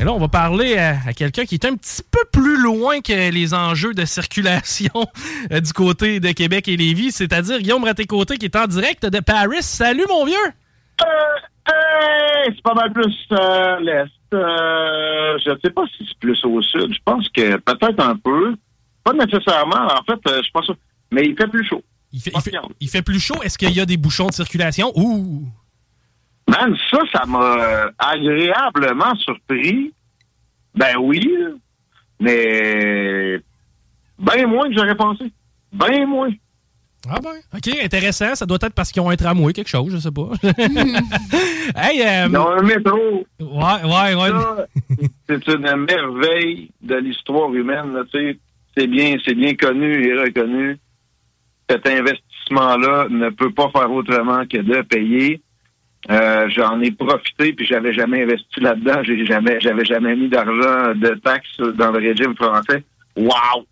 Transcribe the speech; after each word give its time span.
Et 0.00 0.04
là, 0.04 0.14
on 0.14 0.18
va 0.18 0.28
parler 0.28 0.78
à, 0.78 0.96
à 1.06 1.12
quelqu'un 1.12 1.44
qui 1.44 1.56
est 1.56 1.64
un 1.66 1.76
petit 1.76 2.00
peu 2.10 2.20
plus 2.32 2.56
loin 2.62 3.02
que 3.02 3.30
les 3.30 3.52
enjeux 3.52 3.92
de 3.92 4.06
circulation 4.06 4.90
euh, 5.52 5.60
du 5.60 5.72
côté 5.74 6.20
de 6.20 6.32
Québec 6.32 6.68
et 6.68 6.76
Lévis, 6.78 7.12
c'est-à-dire 7.12 7.58
Guillaume 7.58 7.84
Raté-Côté 7.84 8.38
qui 8.38 8.46
est 8.46 8.56
en 8.56 8.66
direct 8.66 9.04
de 9.04 9.20
Paris. 9.20 9.58
Salut, 9.60 10.06
mon 10.08 10.24
vieux! 10.24 10.36
Hey, 11.68 12.46
c'est 12.54 12.62
pas 12.62 12.72
mal 12.74 12.92
plus 12.92 13.14
euh, 13.32 13.78
l'Est. 13.80 14.10
Euh, 14.32 15.38
je 15.44 15.50
ne 15.50 15.56
sais 15.62 15.70
pas 15.70 15.82
si 15.96 16.06
c'est 16.08 16.18
plus 16.18 16.38
au 16.44 16.62
Sud. 16.62 16.92
Je 16.94 16.98
pense 17.04 17.28
que 17.28 17.56
peut-être 17.58 18.00
un 18.02 18.16
peu. 18.16 18.54
Pas 19.04 19.12
nécessairement. 19.12 19.86
En 19.86 20.02
fait, 20.04 20.18
euh, 20.30 20.40
je 20.44 20.50
pense 20.52 20.66
pas. 20.66 20.74
Mais 21.12 21.26
il 21.26 21.36
fait 21.36 21.46
plus 21.48 21.66
chaud. 21.66 21.82
Il 22.12 22.20
fait, 22.20 22.32
il 22.34 22.40
fait- 22.40 22.52
il 22.80 22.88
fait 22.88 23.02
plus 23.02 23.20
chaud. 23.20 23.36
Est-ce 23.42 23.58
qu'il 23.58 23.70
y 23.72 23.80
a 23.80 23.86
des 23.86 23.96
bouchons 23.96 24.28
de 24.28 24.32
circulation? 24.32 24.92
Ouh! 24.96 25.44
Man, 26.50 26.76
ça, 26.90 26.98
ça 27.12 27.26
m'a 27.26 27.38
euh, 27.38 27.90
agréablement 27.98 29.14
surpris. 29.16 29.92
Ben 30.74 30.96
oui, 30.98 31.22
mais 32.18 33.38
bien 34.18 34.46
moins 34.48 34.68
que 34.68 34.74
j'aurais 34.74 34.96
pensé. 34.96 35.32
Bien 35.72 36.06
moins. 36.06 36.30
Ah 37.08 37.18
ben, 37.22 37.30
OK, 37.56 37.68
intéressant. 37.82 38.34
Ça 38.34 38.46
doit 38.46 38.58
être 38.62 38.74
parce 38.74 38.90
qu'ils 38.90 39.00
ont 39.00 39.10
un 39.10 39.16
tramway, 39.16 39.52
quelque 39.52 39.68
chose, 39.68 39.92
je 39.92 39.98
sais 39.98 40.10
pas. 40.10 40.28
hey, 41.76 42.02
euh, 42.02 42.26
Ils 42.28 42.36
ont 42.36 42.50
un 42.50 42.62
métro. 42.62 43.24
Ouais, 43.38 43.84
ouais, 43.84 44.14
ouais. 44.14 44.30
Ça, 44.30 44.66
c'est 45.28 45.48
une 45.48 45.76
merveille 45.86 46.70
de 46.82 46.96
l'histoire 46.96 47.52
humaine. 47.54 47.94
là, 47.94 48.02
tu 48.12 48.18
sais. 48.18 48.38
C'est 48.76 48.86
bien, 48.86 49.16
c'est 49.24 49.34
bien 49.34 49.54
connu 49.54 50.06
et 50.06 50.14
reconnu. 50.20 50.78
Cet 51.68 51.86
investissement-là 51.88 53.06
ne 53.08 53.30
peut 53.30 53.52
pas 53.52 53.70
faire 53.70 53.90
autrement 53.90 54.42
que 54.46 54.58
de 54.58 54.82
payer. 54.82 55.40
Euh, 56.08 56.48
J'en 56.48 56.80
ai 56.80 56.90
profité, 56.92 57.52
puis 57.52 57.66
j'avais 57.66 57.92
jamais 57.92 58.22
investi 58.22 58.60
là-dedans. 58.60 59.02
J'ai 59.04 59.26
jamais, 59.26 59.60
j'avais 59.60 59.84
jamais 59.84 60.16
mis 60.16 60.28
d'argent 60.28 60.94
de 60.94 61.14
taxes 61.22 61.58
dans 61.76 61.90
le 61.92 61.98
régime 61.98 62.34
français. 62.36 62.84
Wow! 63.16 63.66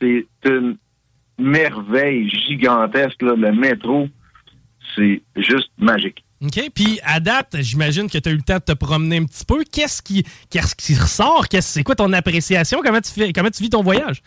C'est 0.00 0.26
une 0.44 0.76
merveille 1.38 2.28
gigantesque, 2.30 3.20
là, 3.22 3.34
le 3.36 3.52
métro. 3.52 4.08
C'est 4.94 5.20
juste 5.36 5.70
magique. 5.78 6.22
OK, 6.42 6.70
puis 6.74 7.00
à 7.04 7.18
date, 7.20 7.56
j'imagine 7.60 8.08
que 8.08 8.18
tu 8.18 8.28
as 8.28 8.32
eu 8.32 8.36
le 8.36 8.42
temps 8.42 8.58
de 8.58 8.72
te 8.72 8.72
promener 8.72 9.16
un 9.18 9.24
petit 9.24 9.44
peu. 9.44 9.64
Qu'est-ce 9.70 10.00
qui, 10.02 10.24
qu'est-ce 10.50 10.74
qui 10.76 10.94
ressort? 10.94 11.48
Qu'est-ce- 11.48 11.72
C'est 11.72 11.82
quoi 11.82 11.94
ton 11.96 12.12
appréciation? 12.12 12.80
Comment 12.84 13.00
tu, 13.00 13.10
fais, 13.10 13.32
comment 13.32 13.50
tu 13.50 13.62
vis 13.62 13.70
ton 13.70 13.82
voyage? 13.82 14.22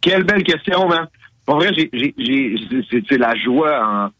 Quelle 0.00 0.24
belle 0.24 0.42
question, 0.42 0.86
man. 0.88 1.06
Pour 1.46 1.56
vrai, 1.56 1.70
j'ai, 1.74 1.88
j'ai, 1.92 2.14
j'ai- 2.18 2.56
c'est, 2.90 3.02
c'est 3.08 3.18
la 3.18 3.34
joie 3.36 4.10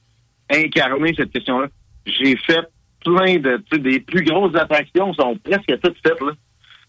en 0.51 0.57
incarner 0.57 1.13
cette 1.17 1.33
question-là. 1.33 1.67
J'ai 2.07 2.37
fait 2.37 2.65
plein 3.05 3.37
de, 3.39 3.57
tu 3.71 3.77
sais, 3.77 3.79
des 3.79 4.01
plus 4.01 4.25
grosses 4.25 4.55
attractions 4.55 5.13
sont 5.15 5.37
presque 5.39 5.81
toutes 5.83 5.99
faites, 6.07 6.21
là. 6.21 6.33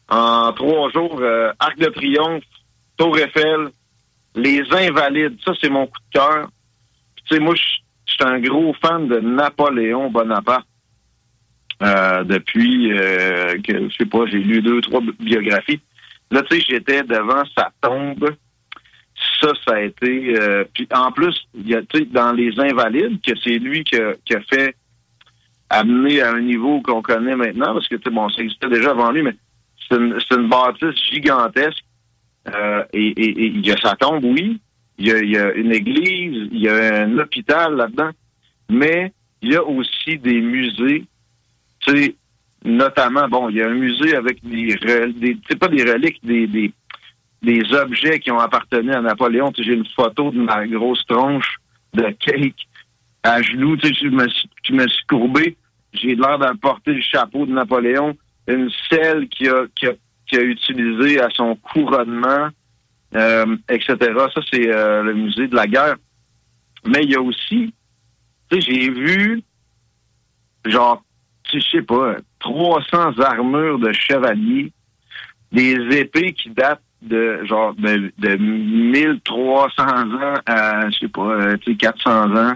En 0.09 0.53
trois 0.53 0.89
jours, 0.91 1.19
euh, 1.19 1.51
Arc 1.59 1.77
de 1.77 1.87
Triomphe, 1.87 2.43
Tour 2.97 3.17
Eiffel, 3.17 3.69
les 4.35 4.61
Invalides, 4.71 5.37
ça, 5.43 5.51
c'est 5.59 5.69
mon 5.69 5.85
coup 5.87 5.99
de 6.13 6.19
cœur. 6.19 6.47
Tu 7.25 7.35
sais, 7.35 7.39
moi, 7.41 7.55
je 7.55 8.13
suis 8.13 8.23
un 8.23 8.39
gros 8.39 8.73
fan 8.81 9.07
de 9.07 9.19
Napoléon 9.19 10.09
Bonaparte. 10.09 10.67
Euh, 11.83 12.23
depuis 12.23 12.91
euh, 12.91 13.59
que, 13.61 13.89
je 13.89 13.95
sais 13.97 14.05
pas, 14.05 14.25
j'ai 14.25 14.39
lu 14.39 14.61
deux, 14.61 14.81
trois 14.81 15.01
bi- 15.01 15.11
biographies. 15.19 15.79
Là, 16.31 16.41
tu 16.43 16.57
sais, 16.57 16.65
j'étais 16.67 17.03
devant 17.03 17.43
sa 17.55 17.71
tombe. 17.81 18.35
Ça, 19.41 19.51
ça 19.67 19.75
a 19.75 19.81
été... 19.81 20.39
euh, 20.39 20.63
puis 20.73 20.87
en 20.91 21.11
plus, 21.11 21.35
il 21.53 21.67
y 21.67 21.75
a, 21.75 21.81
tu 21.81 21.99
sais, 21.99 22.05
dans 22.05 22.31
Les 22.31 22.51
Invalides, 22.59 23.21
que 23.21 23.33
c'est 23.43 23.59
lui 23.59 23.83
qui 23.83 23.95
a, 23.97 24.13
qui 24.25 24.35
a 24.35 24.41
fait 24.41 24.75
amener 25.69 26.21
à 26.21 26.31
un 26.33 26.41
niveau 26.41 26.81
qu'on 26.81 27.01
connaît 27.01 27.35
maintenant, 27.35 27.73
parce 27.73 27.87
que, 27.87 27.95
bon, 28.09 28.29
ça 28.29 28.41
existait 28.41 28.69
déjà 28.69 28.91
avant 28.91 29.11
lui, 29.11 29.21
mais 29.21 29.35
c'est 29.89 29.97
une, 29.97 30.17
une 30.31 30.47
bâtisse 30.49 31.01
gigantesque. 31.11 31.83
Euh, 32.53 32.83
et, 32.93 33.07
et- 33.07 33.41
et 33.43 33.45
il 33.47 33.65
y 33.65 33.71
a 33.71 33.77
sa 33.77 33.95
tombe, 33.95 34.23
oui. 34.23 34.59
Il 34.97 35.07
y 35.07 35.11
a, 35.11 35.17
il 35.19 35.29
y 35.29 35.37
a 35.37 35.51
une 35.53 35.71
église, 35.73 36.47
il 36.51 36.59
y 36.59 36.69
a 36.69 37.03
un 37.03 37.17
hôpital 37.19 37.75
là-dedans. 37.75 38.11
Mais 38.69 39.11
il 39.41 39.51
y 39.51 39.55
a 39.55 39.63
aussi 39.63 40.17
des 40.17 40.41
musées. 40.41 41.05
Tu 41.81 42.15
notamment, 42.65 43.27
bon, 43.27 43.49
il 43.49 43.57
y 43.57 43.61
a 43.61 43.67
un 43.67 43.73
musée 43.75 44.15
avec 44.15 44.39
des, 44.43 44.75
des 45.13 45.37
c'est 45.47 45.59
pas 45.59 45.67
des 45.67 45.83
reliques, 45.83 46.19
des, 46.23 46.47
des, 46.47 46.71
des 47.43 47.61
objets 47.73 48.19
qui 48.19 48.31
ont 48.31 48.39
appartenu 48.39 48.91
à 48.91 49.01
Napoléon. 49.01 49.51
J'ai 49.57 49.73
une 49.73 49.85
photo 49.95 50.31
de 50.31 50.39
ma 50.41 50.65
grosse 50.67 51.05
tronche 51.05 51.57
de 51.93 52.09
cake 52.19 52.67
à 53.23 53.41
genoux. 53.41 53.77
Tu 53.77 53.87
sais, 53.87 53.93
je 53.93 54.07
me 54.73 54.87
suis, 54.87 55.05
courbé. 55.07 55.57
J'ai 55.93 56.15
l'air 56.15 56.39
de 56.39 56.57
porter 56.57 56.93
le 56.93 57.01
chapeau 57.01 57.45
de 57.45 57.51
Napoléon. 57.51 58.17
Une 58.47 58.69
selle 58.89 59.27
qui 59.29 59.47
a, 59.47 59.63
a, 59.63 59.91
qui 60.27 60.37
a 60.37 60.41
utilisé 60.41 61.19
à 61.19 61.29
son 61.29 61.55
couronnement, 61.55 62.49
euh, 63.15 63.57
etc. 63.69 63.95
Ça, 64.33 64.41
c'est 64.51 64.73
euh, 64.73 65.03
le 65.03 65.13
musée 65.13 65.47
de 65.47 65.55
la 65.55 65.67
guerre. 65.67 65.95
Mais 66.85 67.03
il 67.03 67.11
y 67.11 67.15
a 67.15 67.21
aussi, 67.21 67.73
tu 68.49 68.61
sais, 68.61 68.61
j'ai 68.61 68.89
vu, 68.89 69.41
genre, 70.65 71.03
tu 71.43 71.59
sais, 71.59 71.65
je 71.65 71.77
sais 71.77 71.83
pas, 71.83 72.15
300 72.39 73.19
armures 73.19 73.79
de 73.79 73.91
chevaliers, 73.91 74.71
des 75.51 75.75
épées 75.97 76.33
qui 76.33 76.49
datent 76.49 76.81
de, 77.01 77.43
genre, 77.45 77.73
de, 77.75 78.11
de 78.17 78.35
1300 78.35 79.83
ans 79.83 80.33
à, 80.45 80.89
je 80.89 80.99
sais 80.99 81.07
pas, 81.07 81.21
euh, 81.21 81.57
tu 81.57 81.71
sais, 81.71 81.77
400 81.77 82.35
ans. 82.35 82.53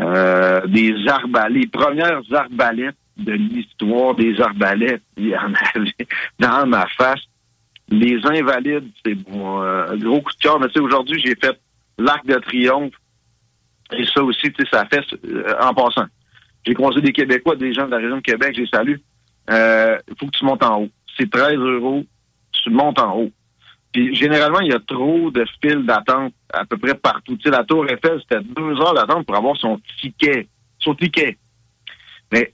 Euh, 0.00 0.66
des 0.66 0.94
arbalètes, 1.06 1.62
les 1.62 1.66
premières 1.66 2.22
arbalètes 2.32 2.96
de 3.18 3.32
l'histoire 3.32 4.14
des 4.14 4.40
arbalètes, 4.40 5.02
il 5.16 5.28
y 5.28 5.36
en 5.36 5.52
avait 5.74 5.94
dans 6.38 6.66
ma 6.66 6.86
face. 6.96 7.20
Les 7.88 8.18
invalides, 8.24 8.90
c'est 9.04 9.16
mon 9.28 9.62
euh, 9.62 9.96
gros 9.96 10.22
coup 10.22 10.32
de 10.32 10.38
cœur. 10.38 10.58
Mais 10.58 10.68
tu 10.68 10.74
sais, 10.74 10.80
aujourd'hui, 10.80 11.20
j'ai 11.22 11.34
fait 11.34 11.60
l'Arc 11.98 12.24
de 12.26 12.34
Triomphe. 12.36 12.94
Et 13.92 14.06
ça 14.06 14.22
aussi, 14.22 14.50
tu 14.52 14.64
sais, 14.64 14.68
ça 14.70 14.86
fait 14.86 15.04
euh, 15.26 15.54
en 15.60 15.74
passant. 15.74 16.06
J'ai 16.66 16.74
croisé 16.74 17.00
des 17.00 17.12
Québécois, 17.12 17.56
des 17.56 17.74
gens 17.74 17.86
de 17.86 17.90
la 17.90 17.98
région 17.98 18.16
de 18.16 18.22
Québec, 18.22 18.54
je 18.56 18.62
les 18.62 18.68
salue. 18.68 18.96
Euh, 19.50 19.98
Il 20.08 20.14
faut 20.18 20.26
que 20.26 20.36
tu 20.36 20.44
montes 20.44 20.62
en 20.62 20.82
haut. 20.82 20.88
C'est 21.18 21.30
13 21.30 21.56
euros, 21.56 22.04
tu 22.52 22.70
montes 22.70 22.98
en 22.98 23.18
haut. 23.18 23.30
Puis 23.92 24.14
généralement, 24.16 24.60
il 24.60 24.68
y 24.72 24.74
a 24.74 24.80
trop 24.80 25.30
de 25.30 25.44
files 25.60 25.84
d'attente 25.84 26.32
à 26.52 26.64
peu 26.64 26.76
près 26.78 26.94
partout. 26.94 27.36
Tu 27.36 27.42
sais, 27.44 27.50
la 27.50 27.62
Tour 27.64 27.84
Eiffel, 27.90 28.20
c'était 28.22 28.42
deux 28.42 28.80
heures 28.80 28.94
d'attente 28.94 29.26
pour 29.26 29.36
avoir 29.36 29.56
son 29.56 29.78
ticket. 30.00 30.48
Son 30.78 30.94
ticket. 30.94 31.36
Mais 32.32 32.52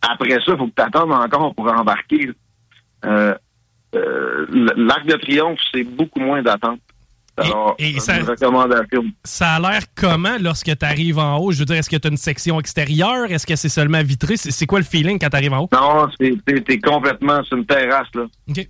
après 0.00 0.30
ça, 0.30 0.52
il 0.52 0.56
faut 0.56 0.66
que 0.68 0.72
tu 0.76 0.82
attendes 0.82 1.12
encore 1.12 1.54
pour 1.54 1.70
embarquer. 1.70 2.30
Euh, 3.04 3.34
euh, 3.94 4.46
L'Arc 4.76 5.06
de 5.06 5.14
Triomphe, 5.16 5.60
c'est 5.72 5.84
beaucoup 5.84 6.20
moins 6.20 6.42
d'attente. 6.42 6.80
Alors, 7.36 7.76
et 7.78 7.90
une 7.92 8.00
ça- 8.00 8.18
recommandation. 8.24 9.04
Ça 9.22 9.52
a 9.54 9.60
l'air 9.60 9.82
comment 9.94 10.36
lorsque 10.40 10.76
tu 10.76 10.84
arrives 10.84 11.18
en 11.20 11.36
haut? 11.38 11.52
Je 11.52 11.60
veux 11.60 11.64
dire, 11.66 11.76
est-ce 11.76 11.88
que 11.88 11.94
tu 11.94 12.08
as 12.08 12.10
une 12.10 12.16
section 12.16 12.58
extérieure? 12.58 13.30
Est-ce 13.30 13.46
que 13.46 13.54
c'est 13.54 13.68
seulement 13.68 14.02
vitré? 14.02 14.36
C'est 14.36 14.66
quoi 14.66 14.80
le 14.80 14.84
feeling 14.84 15.20
quand 15.20 15.28
tu 15.30 15.36
arrives 15.36 15.52
en 15.52 15.60
haut? 15.60 15.68
Non, 15.72 16.08
c'est 16.20 16.34
t'es- 16.64 16.80
complètement 16.80 17.44
sur 17.44 17.56
une 17.58 17.64
terrasse, 17.66 18.08
là. 18.14 18.24
OK. 18.48 18.66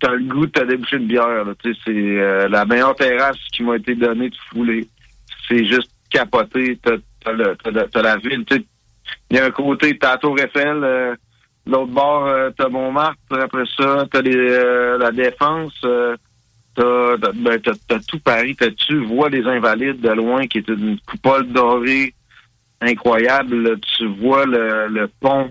T'as 0.00 0.12
le 0.12 0.24
goût 0.24 0.46
de 0.46 0.50
te 0.50 0.64
déboucher 0.64 0.96
une 0.96 1.06
bière, 1.06 1.28
là. 1.28 1.54
C'est 1.62 1.74
euh, 1.88 2.48
la 2.48 2.64
meilleure 2.64 2.94
terrasse 2.96 3.38
qui 3.52 3.62
m'a 3.62 3.76
été 3.76 3.94
donnée 3.94 4.28
de 4.30 4.36
fouler. 4.50 4.88
C'est 5.48 5.64
juste 5.64 5.90
capoté. 6.10 6.78
T'as 6.82 6.96
t'as 7.24 7.54
t'as 7.62 7.86
t'as 7.88 8.02
la 8.02 8.16
ville. 8.16 8.44
Il 9.30 9.36
y 9.36 9.40
a 9.40 9.46
un 9.46 9.50
côté, 9.50 9.96
t'as 9.98 10.12
la 10.12 10.18
Tour 10.18 10.38
Eiffel, 10.38 10.82
euh, 10.84 11.14
L'autre 11.66 11.92
bord, 11.92 12.26
euh, 12.26 12.50
t'as 12.56 12.68
Montmartre. 12.68 13.18
Après 13.30 13.64
ça, 13.78 14.04
t'as 14.10 14.20
les, 14.20 14.36
euh, 14.36 14.98
la 14.98 15.10
Défense. 15.10 15.72
euh, 15.84 16.14
t'as, 16.74 17.16
ben, 17.32 17.58
t'as 17.60 17.98
tout 18.06 18.18
Paris. 18.18 18.54
T'as, 18.58 18.70
tu 18.70 18.98
vois 19.04 19.30
les 19.30 19.44
Invalides 19.46 20.00
de 20.00 20.10
loin, 20.10 20.46
qui 20.46 20.58
est 20.58 20.68
une 20.68 20.98
coupole 21.06 21.50
dorée 21.52 22.12
incroyable. 22.82 23.80
Tu 23.80 24.06
vois 24.06 24.44
le, 24.44 24.88
le 24.88 25.08
pont 25.20 25.50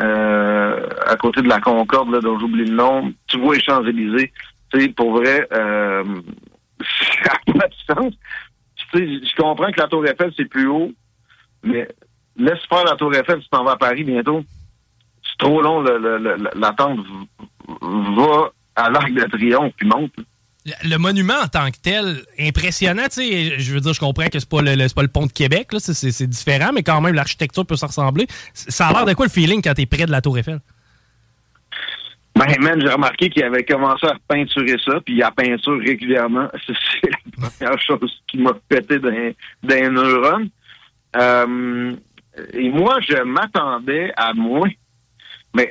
euh, 0.00 0.88
à 1.06 1.16
côté 1.16 1.42
de 1.42 1.48
la 1.48 1.60
Concorde, 1.60 2.10
là, 2.10 2.20
dont 2.20 2.38
j'oublie 2.38 2.64
le 2.64 2.74
nom. 2.74 3.12
Tu 3.26 3.38
vois 3.38 3.56
les 3.56 3.62
Champs-Élysées. 3.62 4.32
Tu 4.72 4.80
sais, 4.80 4.88
pour 4.88 5.12
vrai, 5.12 5.46
euh, 5.52 6.04
ça 7.24 7.32
n'a 7.46 7.54
pas 7.54 7.68
de 7.68 7.94
sens. 7.94 8.14
Tu 8.76 8.98
sais, 8.98 9.26
je 9.26 9.36
comprends 9.36 9.70
que 9.72 9.80
la 9.80 9.88
Tour 9.88 10.06
Eiffel, 10.06 10.32
c'est 10.36 10.44
plus 10.44 10.68
haut, 10.68 10.92
mais 11.62 11.88
laisse 12.36 12.64
faire 12.68 12.84
la 12.84 12.96
Tour 12.96 13.14
Eiffel, 13.14 13.40
tu 13.40 13.48
t'en 13.48 13.64
vas 13.64 13.72
à 13.72 13.76
Paris 13.76 14.04
bientôt. 14.04 14.44
C'est 15.22 15.38
trop 15.38 15.60
long, 15.60 15.82
l'attente 15.82 17.00
va 17.80 18.50
à 18.76 18.90
l'Arc 18.90 19.12
de 19.12 19.24
Triomphe, 19.24 19.72
puis 19.76 19.88
monte. 19.88 20.12
Le 20.84 20.96
monument 20.96 21.34
en 21.42 21.46
tant 21.48 21.70
que 21.70 21.76
tel, 21.82 22.22
impressionnant, 22.38 23.04
tu 23.04 23.22
sais, 23.22 23.58
je 23.60 23.74
veux 23.74 23.80
dire, 23.80 23.92
je 23.92 24.00
comprends 24.00 24.26
que 24.28 24.38
c'est 24.38 24.48
pas 24.48 24.62
le, 24.62 24.92
pas 24.94 25.02
le 25.02 25.08
pont 25.08 25.26
de 25.26 25.32
Québec, 25.32 25.72
là, 25.72 25.78
c'est- 25.80 26.26
différent, 26.26 26.70
mais 26.74 26.82
quand 26.82 27.00
même, 27.00 27.14
l'architecture 27.14 27.64
peut 27.66 27.76
se 27.76 27.86
ressembler. 27.86 28.26
Ça 28.52 28.88
a 28.88 28.92
l'air 28.92 29.04
de 29.06 29.14
quoi 29.14 29.26
le 29.26 29.30
feeling 29.30 29.62
quand 29.62 29.74
t'es 29.74 29.86
près 29.86 30.06
de 30.06 30.10
la 30.10 30.20
Tour 30.20 30.38
Eiffel? 30.38 30.60
Ben, 32.34 32.46
man, 32.60 32.80
j'ai 32.80 32.88
remarqué 32.88 33.30
qu'il 33.30 33.42
avait 33.42 33.64
commencé 33.64 34.06
à 34.06 34.14
peinturer 34.28 34.76
ça, 34.84 35.00
puis 35.04 35.14
il 35.16 35.22
a 35.22 35.30
peinture 35.32 35.78
régulièrement. 35.80 36.48
C'est 36.66 37.10
la 37.40 37.48
première 37.50 37.80
chose 37.80 38.22
qui 38.28 38.38
m'a 38.38 38.52
pété 38.68 38.98
d'un 39.00 39.32
d'un 39.64 39.90
neurone. 39.90 40.48
Euh, 41.16 41.96
et 42.52 42.68
moi, 42.68 42.98
je 43.00 43.20
m'attendais 43.24 44.12
à 44.16 44.32
moins. 44.34 44.68
Mais 45.54 45.68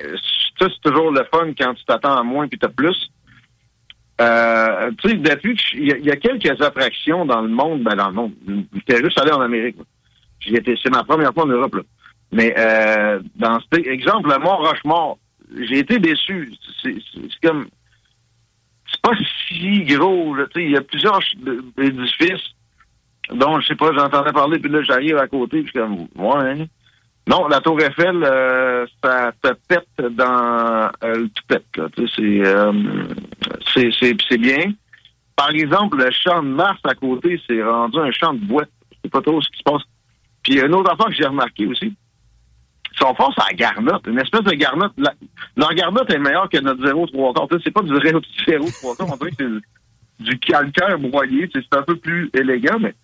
ça, 0.60 0.66
c'est 0.68 0.90
toujours 0.92 1.12
le 1.12 1.24
fun 1.32 1.54
quand 1.58 1.74
tu 1.76 1.86
t'attends 1.86 2.18
à 2.18 2.24
moins 2.24 2.48
puis 2.48 2.58
t'as 2.60 2.68
plus. 2.68 2.98
Euh, 4.19 4.92
tu 4.98 5.10
sais, 5.10 5.16
depuis 5.16 5.56
que 5.56 5.62
il 5.75 5.98
y, 6.02 6.08
y 6.08 6.12
a 6.12 6.16
quelques 6.16 6.62
attractions 6.62 7.25
dans 7.25 7.42
le 7.42 7.50
monde, 7.50 7.84
ben 7.84 7.96
dans 7.96 8.08
le 8.08 8.14
monde. 8.14 8.34
J'étais 8.74 9.04
juste 9.04 9.19
allé 9.19 9.31
en 9.31 9.42
Amérique. 9.42 9.78
c'est 10.44 10.90
ma 10.90 11.04
première 11.04 11.34
fois 11.34 11.44
en 11.44 11.48
Europe. 11.48 11.75
Là. 11.75 11.81
Mais 12.31 12.54
euh, 12.58 13.22
dans 13.36 13.60
cet 13.62 13.86
exemple, 13.86 14.30
le 14.30 14.40
Mont 14.40 14.58
Rochemort, 14.58 15.18
j'ai 15.56 15.80
été 15.80 16.00
déçu. 16.00 16.52
C'est, 16.81 16.96
comme 17.44 17.68
c'est 18.92 19.02
pas 19.02 19.16
si 19.48 19.84
gros. 19.84 20.36
Tu 20.36 20.44
sais, 20.54 20.66
il 20.66 20.72
y 20.72 20.78
a 20.78 20.81
plusieurs 20.81 21.20
édifices 21.78 22.54
dont 23.34 23.60
je 23.60 23.68
sais 23.68 23.75
pas, 23.75 23.92
j'entendais 23.94 24.31
parler, 24.31 24.60
puis 24.60 24.72
là 24.72 24.81
j'arrive 24.84 25.18
à 25.18 25.28
côté, 25.28 25.62
puis 25.62 25.74
comme 25.74 26.08
ouais. 26.16 26.62
hein. 26.62 26.66
Non, 27.27 27.50
la 27.50 27.59
Tour 27.59 27.81
Eiffel, 27.81 28.24
euh, 28.24 28.85
ça 29.03 29.33
te 29.41 29.50
pète 29.68 30.15
dans 30.15 30.89
euh, 31.03 31.13
le. 31.13 31.29
Là, 31.50 31.89
tu 31.94 32.07
sais, 32.07 32.13
c'est, 32.15 32.45
euh, 32.45 32.74
c'est, 33.74 33.89
c'est, 34.00 34.15
c'est 34.29 34.38
bien. 34.38 34.71
Par 35.35 35.50
exemple, 35.50 35.97
le 35.97 36.09
champ 36.12 36.41
de 36.41 36.47
Mars 36.47 36.79
à 36.85 36.95
côté, 36.95 37.39
c'est 37.45 37.62
rendu 37.62 38.00
un 38.00 38.12
champ 38.12 38.33
de 38.33 38.45
boîte. 38.45 38.69
Sais 39.03 39.09
pas 39.09 39.21
trop 39.21 39.41
ce 39.41 39.50
qui 39.50 39.57
se 39.57 39.63
passe. 39.63 39.83
Puis 40.41 40.59
une 40.59 40.74
autre 40.74 40.89
affaire 40.89 41.07
que 41.07 41.13
j'ai 41.13 41.25
remarqué 41.25 41.68
aussi. 41.68 41.94
Son 42.97 43.13
fond, 43.13 43.29
c'est 43.38 43.44
la 43.51 43.57
garnotte. 43.57 44.07
Une 44.07 44.19
espèce 44.19 44.44
de 44.44 44.53
garnotte. 44.53 44.94
La, 44.97 45.13
leur 45.57 45.71
est 46.09 46.18
meilleure 46.18 46.50
que 46.50 46.59
notre 46.59 46.81
0,3 46.81 47.33
quarts. 47.33 47.59
C'est 47.62 47.71
pas 47.71 47.81
du 47.81 47.91
0,3 47.91 48.97
quarts. 48.97 49.12
On 49.12 49.18
dirait 49.18 49.31
que 49.31 49.62
c'est 50.19 50.24
du 50.24 50.39
calcaire 50.39 50.97
broyé. 50.97 51.50
C'est 51.53 51.77
un 51.77 51.83
peu 51.83 51.97
plus 51.97 52.31
élégant, 52.33 52.79
mais 52.79 52.95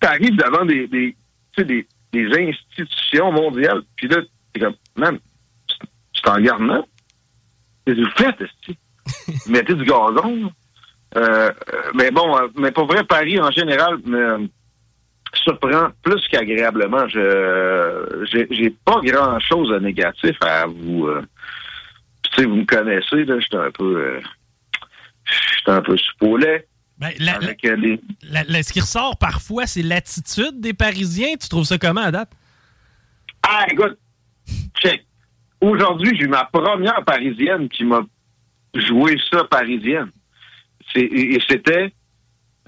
t'arrives 0.00 0.36
devant 0.36 0.64
des, 0.64 0.88
des, 0.88 1.14
tu 1.52 1.62
sais, 1.62 1.64
des, 1.64 1.86
des 2.12 2.26
institutions 2.48 3.32
mondiales. 3.32 3.82
Puis 3.96 4.08
là, 4.08 4.18
t'es 4.52 4.60
comme, 4.60 4.74
man, 4.96 5.18
c'est 6.14 6.28
en 6.28 6.40
garnotte. 6.40 6.86
Qu'est-ce 7.84 7.98
que 7.98 8.04
vous 8.04 8.10
faites, 8.16 8.40
esti? 8.40 8.78
Vous 9.46 9.52
mettez 9.52 9.74
du 9.74 9.84
gazon. 9.84 10.52
Euh, 11.16 11.50
mais 11.94 12.10
bon, 12.10 12.36
euh, 12.36 12.48
mais 12.56 12.70
pour 12.70 12.86
vrai, 12.86 13.02
Paris 13.04 13.40
en 13.40 13.50
général 13.50 13.98
me 14.04 14.48
surprend 15.34 15.88
plus 16.02 16.26
qu'agréablement. 16.28 17.08
Je 17.08 18.46
j'ai 18.50 18.70
pas 18.84 19.00
grand 19.02 19.38
chose 19.40 19.70
de 19.70 19.78
négatif 19.78 20.36
à 20.42 20.66
vous. 20.66 21.06
euh, 21.06 21.22
tu 22.22 22.42
sais, 22.42 22.46
vous 22.46 22.56
me 22.56 22.64
connaissez, 22.64 23.24
là, 23.24 23.38
j'étais 23.40 23.56
un 23.56 23.70
peu 23.70 23.96
euh, 23.96 24.20
j'étais 25.56 25.70
un 25.70 25.82
peu 25.82 25.96
supolé. 25.96 26.64
Ben, 26.98 27.10
la- 27.20 27.36
avec 27.36 27.64
euh, 27.64 27.96
la- 28.22 28.44
la- 28.44 28.62
ce 28.62 28.72
qui 28.72 28.80
ressort 28.80 29.16
parfois, 29.18 29.66
c'est 29.66 29.82
l'attitude 29.82 30.60
des 30.60 30.74
Parisiens. 30.74 31.36
Tu 31.40 31.48
trouves 31.48 31.64
ça 31.64 31.78
comment 31.78 32.00
à 32.02 32.10
date? 32.10 32.32
Ah, 33.42 33.66
écoute, 33.70 33.98
check. 34.82 35.04
Aujourd'hui, 35.60 36.16
j'ai 36.16 36.24
eu 36.24 36.28
ma 36.28 36.44
première 36.44 37.04
parisienne 37.04 37.68
qui 37.68 37.84
m'a 37.84 38.00
joué 38.74 39.16
ça 39.30 39.44
parisienne. 39.44 40.10
Et, 40.94 41.34
et 41.34 41.38
c'était 41.48 41.92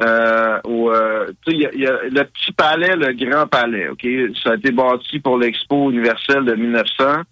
euh, 0.01 0.61
au, 0.65 0.91
euh, 0.91 1.31
y 1.49 1.67
a- 1.67 1.75
y, 1.75 1.87
a 1.87 2.03
le 2.05 2.25
petit 2.25 2.53
palais, 2.53 2.97
le 2.97 3.13
grand 3.13 3.47
palais, 3.47 3.89
OK? 3.89 4.07
Ça 4.43 4.53
a 4.53 4.55
été 4.57 4.71
bâti 4.71 5.19
pour 5.21 5.39
l'Expo 5.39 5.91
universelle 5.91 6.45
de 6.45 6.55
1900. 6.55 7.23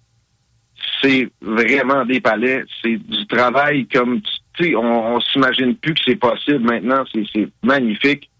C'est 1.02 1.30
vraiment 1.40 2.04
des 2.04 2.20
palais. 2.20 2.64
C'est 2.82 2.96
du 2.96 3.26
travail 3.26 3.86
comme, 3.88 4.20
tu 4.20 4.30
on, 4.60 5.16
on 5.16 5.20
s'imagine 5.20 5.76
plus 5.76 5.94
que 5.94 6.00
c'est 6.04 6.16
possible 6.16 6.64
maintenant. 6.64 7.04
C'est 7.12 7.48
magnifique. 7.62 8.30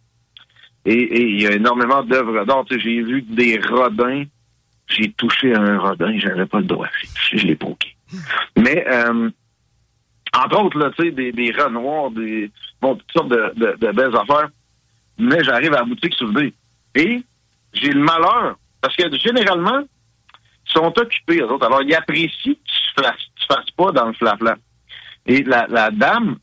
Et 0.85 1.23
il 1.23 1.43
y 1.43 1.47
a 1.47 1.53
énormément 1.53 2.03
d'œuvres 2.03 2.45
d'art. 2.45 2.65
J'ai 2.71 3.03
vu 3.03 3.23
des 3.23 3.61
rodins. 3.61 4.25
J'ai 4.89 5.13
touché 5.13 5.55
à 5.55 5.61
un 5.61 5.79
rodin, 5.79 6.19
j'avais 6.19 6.47
pas 6.47 6.61
le 6.61 6.67
touché, 6.67 7.37
je 7.37 7.47
l'ai 7.47 7.57
poqué. 7.57 7.95
Mais 8.57 8.87
euh, 8.89 9.29
entre 10.35 10.63
autres, 10.63 10.79
là, 10.79 10.91
des, 10.99 11.33
des 11.33 11.51
rats 11.53 11.69
noirs, 11.69 12.11
des 12.11 12.51
bon, 12.81 12.97
toutes 12.97 13.13
sortes 13.13 13.29
de, 13.29 13.93
belles 13.93 14.17
affaires. 14.17 14.49
Mais 15.19 15.43
j'arrive 15.43 15.75
à 15.75 15.81
la 15.81 15.85
boutique 15.85 16.15
soudée. 16.15 16.55
Et 16.95 17.23
j'ai 17.73 17.91
le 17.91 18.01
malheur, 18.01 18.57
parce 18.81 18.97
que 18.97 19.15
généralement, 19.17 19.81
ils 19.81 20.73
sont 20.73 20.93
occupés, 20.97 21.41
eux 21.41 21.51
autres. 21.51 21.67
Alors, 21.67 21.83
ils 21.83 21.95
apprécient 21.95 22.55
que 22.55 22.59
tu 22.59 23.03
fasses, 23.03 23.29
fasses 23.49 23.71
pas 23.77 23.93
dans 23.93 24.07
le 24.07 24.13
flafla. 24.15 24.57
Et 25.29 25.43
la, 25.45 25.67
la 25.69 25.91
dame, 25.91 26.39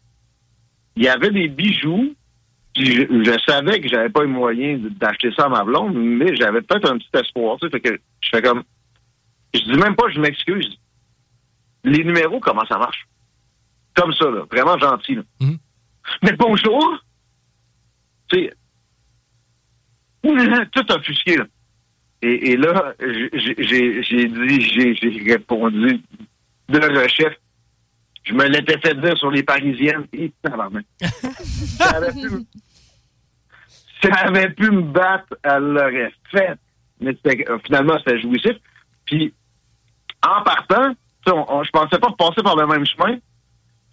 il 0.95 1.03
y 1.03 1.07
avait 1.09 1.31
des 1.31 1.47
bijoux. 1.49 2.15
puis 2.73 2.85
Je, 2.85 3.01
je 3.23 3.39
savais 3.47 3.81
que 3.81 3.89
j'avais 3.89 4.09
pas 4.09 4.21
les 4.23 4.29
moyens 4.29 4.81
d'acheter 4.93 5.31
ça 5.35 5.45
à 5.45 5.49
ma 5.49 5.63
blonde, 5.63 5.95
mais 5.95 6.35
j'avais 6.35 6.61
peut-être 6.61 6.89
un 6.91 6.97
petit 6.97 7.09
espoir. 7.13 7.57
Tu 7.59 7.65
sais, 7.67 7.71
fait 7.71 7.81
que 7.81 7.99
je 8.21 8.29
fais 8.29 8.41
comme. 8.41 8.63
Je 9.53 9.59
dis 9.61 9.77
même 9.79 9.95
pas, 9.95 10.09
je 10.13 10.19
m'excuse. 10.19 10.77
Les 11.83 12.03
numéros, 12.03 12.39
comment 12.39 12.65
ça 12.65 12.77
marche? 12.77 13.07
Comme 13.95 14.13
ça, 14.13 14.29
là. 14.29 14.43
Vraiment 14.51 14.77
gentil, 14.77 15.15
là. 15.15 15.23
Mhm. 15.41 15.57
Mais 16.23 16.33
bonjour! 16.33 16.99
Tu 18.29 18.39
sais. 18.39 18.53
Tout 20.71 20.91
offusqué, 20.91 21.37
là. 21.37 21.45
Et, 22.21 22.51
et 22.51 22.57
là, 22.57 22.93
j'ai 22.99 24.25
dit, 24.27 24.61
j'ai 24.61 25.31
répondu 25.33 26.01
de 26.69 26.79
rechef. 27.01 27.33
Je 28.25 28.33
me 28.33 28.45
l'étais 28.47 28.79
fait 28.79 28.95
dire 28.99 29.17
sur 29.17 29.29
les 29.31 29.43
Parisiennes. 29.43 30.05
Et 30.13 30.31
ça, 30.43 31.89
avait 31.97 32.11
pu, 32.11 32.29
me- 32.29 32.45
ça 34.01 34.09
avait 34.25 34.49
pu 34.49 34.71
me 34.71 34.81
battre, 34.81 35.33
elle 35.43 35.63
l'aurait 35.63 36.11
fait. 36.31 36.53
Mais 36.99 37.15
euh, 37.27 37.59
finalement, 37.65 37.97
c'était 37.99 38.19
jouissif. 38.19 38.55
Puis, 39.05 39.33
en 40.27 40.41
partant, 40.43 40.93
on- 41.27 41.45
on- 41.49 41.63
je 41.63 41.69
pensais 41.71 41.99
pas 41.99 42.11
passer 42.17 42.41
par 42.43 42.55
le 42.55 42.65
même 42.67 42.85
chemin. 42.85 43.17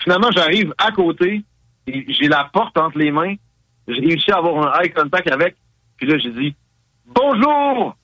Finalement, 0.03 0.31
j'arrive 0.31 0.73
à 0.79 0.91
côté, 0.93 1.43
j'ai 1.87 2.29
la 2.29 2.45
porte 2.53 2.77
entre 2.79 2.99
les 2.99 3.11
mains. 3.11 3.35
J'ai 3.89 4.01
réussi 4.01 4.31
à 4.31 4.37
avoir 4.39 4.75
un 4.77 4.81
eye 4.83 4.91
contact 4.93 5.31
avec. 5.31 5.57
Puis 5.97 6.07
là, 6.07 6.17
j'ai 6.19 6.31
dit 6.31 6.55
Bonjour! 7.05 7.97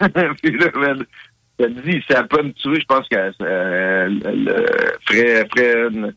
puis 0.00 0.58
là, 0.58 0.94
elle 1.58 1.74
dit, 1.82 2.02
si 2.06 2.12
elle 2.16 2.26
peut 2.28 2.42
me 2.42 2.52
tuer, 2.52 2.80
je 2.80 2.86
pense 2.86 3.06
qu'elle 3.08 3.32
euh, 3.42 4.10
euh, 4.24 4.66
ferait, 5.08 5.46
ferait 5.54 5.88
une, 5.90 6.14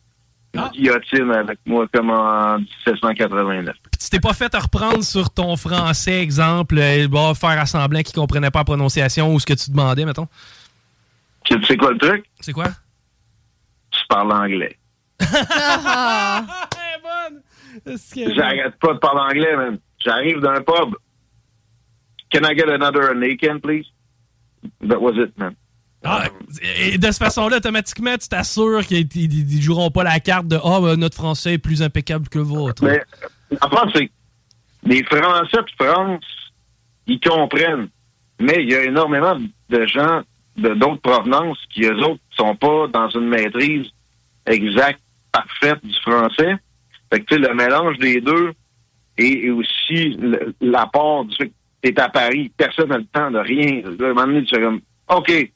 une 0.54 0.60
Ah. 0.62 0.70
guillotine 0.74 1.32
avec 1.32 1.60
moi 1.66 1.86
comme 1.94 2.10
en 2.10 2.58
1789. 2.60 3.76
Puis 3.92 4.00
tu 4.00 4.10
t'es 4.10 4.20
pas 4.20 4.34
fait 4.34 4.54
reprendre 4.56 5.04
sur 5.04 5.30
ton 5.30 5.56
français, 5.56 6.22
exemple, 6.22 6.78
euh, 6.80 7.08
bon, 7.08 7.34
faire 7.36 7.60
à 7.60 7.66
semblant 7.66 8.02
qu'il 8.02 8.16
comprenait 8.16 8.50
pas 8.52 8.60
la 8.60 8.66
prononciation 8.66 9.34
ou 9.34 9.40
ce 9.40 9.46
que 9.46 9.54
tu 9.54 9.70
demandais, 9.72 10.06
mettons? 10.06 10.28
Tu 11.46 11.64
sais 11.64 11.78
quoi 11.78 11.92
le 11.92 11.98
truc? 11.98 12.26
C'est 12.40 12.52
quoi? 12.54 12.68
Tu 13.92 14.00
parles 14.10 14.32
anglais. 14.34 14.78
Ah. 15.20 16.44
Que- 17.86 18.34
J'arrête 18.34 18.76
pas 18.80 18.94
de 18.94 18.98
parler 19.00 19.22
anglais, 19.22 19.56
man. 19.56 19.78
J'arrive 20.04 20.40
d'un 20.40 20.62
pub. 20.62 20.96
Can 22.34 22.44
I 22.44 22.56
get 22.58 22.70
another 22.70 23.14
Naken, 23.14 23.60
please? 23.62 23.86
That 24.88 25.00
was 25.00 25.14
it, 25.18 25.38
man. 25.38 25.54
Ah, 26.04 26.26
et 26.86 26.98
de 26.98 27.06
cette 27.06 27.18
façon-là, 27.18 27.58
automatiquement, 27.58 28.16
tu 28.18 28.28
t'assures 28.30 28.86
qu'ils 28.86 29.08
ils- 29.16 29.54
ils 29.56 29.62
joueront 29.62 29.90
pas 29.92 30.04
la 30.04 30.20
carte 30.20 30.48
de 30.48 30.58
Ah, 30.64 30.80
ben, 30.82 30.96
notre 30.96 31.16
français 31.16 31.54
est 31.54 31.58
plus 31.58 31.82
impeccable 31.82 32.30
que 32.30 32.38
le 32.38 32.44
vôtre. 32.46 32.84
Mais, 32.86 33.02
en 33.62 33.70
fait, 33.70 33.90
c'est 33.96 34.12
les 34.84 35.04
Français 35.04 35.58
de 35.58 35.86
France, 35.86 36.24
ils 37.08 37.20
comprennent. 37.20 37.90
Mais 38.40 38.58
il 38.64 38.70
y 38.72 38.76
a 38.76 38.84
énormément 38.84 39.36
de 39.70 39.86
gens 39.88 40.22
de 40.56 40.70
d'autres 40.76 41.02
provenances 41.02 41.58
qui, 41.74 41.84
eux 41.86 41.98
autres, 41.98 42.22
sont 42.32 42.56
pas 42.56 42.88
dans 42.88 43.10
une 43.10 43.28
maîtrise 43.28 43.88
exacte, 44.46 45.02
parfaite 45.32 45.84
du 45.84 45.94
français. 46.02 46.56
Fait 47.12 47.20
que, 47.22 47.26
tu 47.26 47.36
sais, 47.36 47.40
le 47.50 47.54
mélange 47.56 47.98
des 47.98 48.22
deux 48.22 48.54
et, 49.18 49.50
aussi 49.50 50.18
l'apport 50.62 51.26
du 51.26 51.36
fait 51.36 51.48
que 51.50 51.54
t'es 51.94 52.02
à 52.02 52.10
Paris, 52.10 52.52
personne 52.56 52.90
n'a 52.90 52.98
le 52.98 53.06
temps 53.06 53.32
de 53.32 53.40
rien. 53.40 53.82
À 53.86 53.90
un 53.90 54.14
moment 54.14 54.28
donné, 54.28 54.44
tu 54.44 54.56
fais 54.56 54.62
comme, 54.62 54.82
OK, 55.10 55.52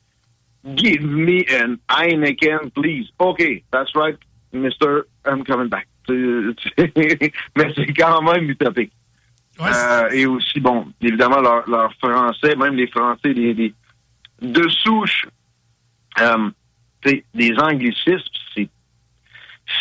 give 0.76 1.02
me 1.04 1.44
an 1.62 1.78
Heineken, 1.90 2.72
please. 2.72 3.10
OK, 3.20 3.64
that's 3.72 3.96
right, 3.96 4.18
Mr. 4.54 5.04
I'm 5.26 5.44
coming 5.44 5.70
back. 5.70 5.88
Mais 6.10 7.74
c'est 7.76 7.94
quand 7.94 8.22
même 8.22 8.50
utopique. 8.50 8.92
Euh, 9.60 10.10
et 10.10 10.26
aussi, 10.26 10.60
bon, 10.60 10.88
évidemment, 11.02 11.40
leur, 11.40 11.70
leur, 11.70 11.94
français, 11.96 12.56
même 12.56 12.76
les 12.76 12.88
français, 12.88 13.34
des, 13.34 13.74
de 14.42 14.70
souche, 14.70 15.28
euh, 16.20 16.50
des 17.06 17.54
anglicismes, 17.60 18.24
c'est 18.56 18.70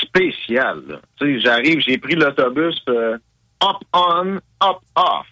spécial. 0.03 1.01
J'arrive, 1.21 1.81
j'ai 1.81 1.99
pris 1.99 2.15
l'autobus 2.15 2.81
euh, 2.89 3.17
up 3.63 3.77
on, 3.93 4.37
up 4.63 4.79
off. 4.97 5.27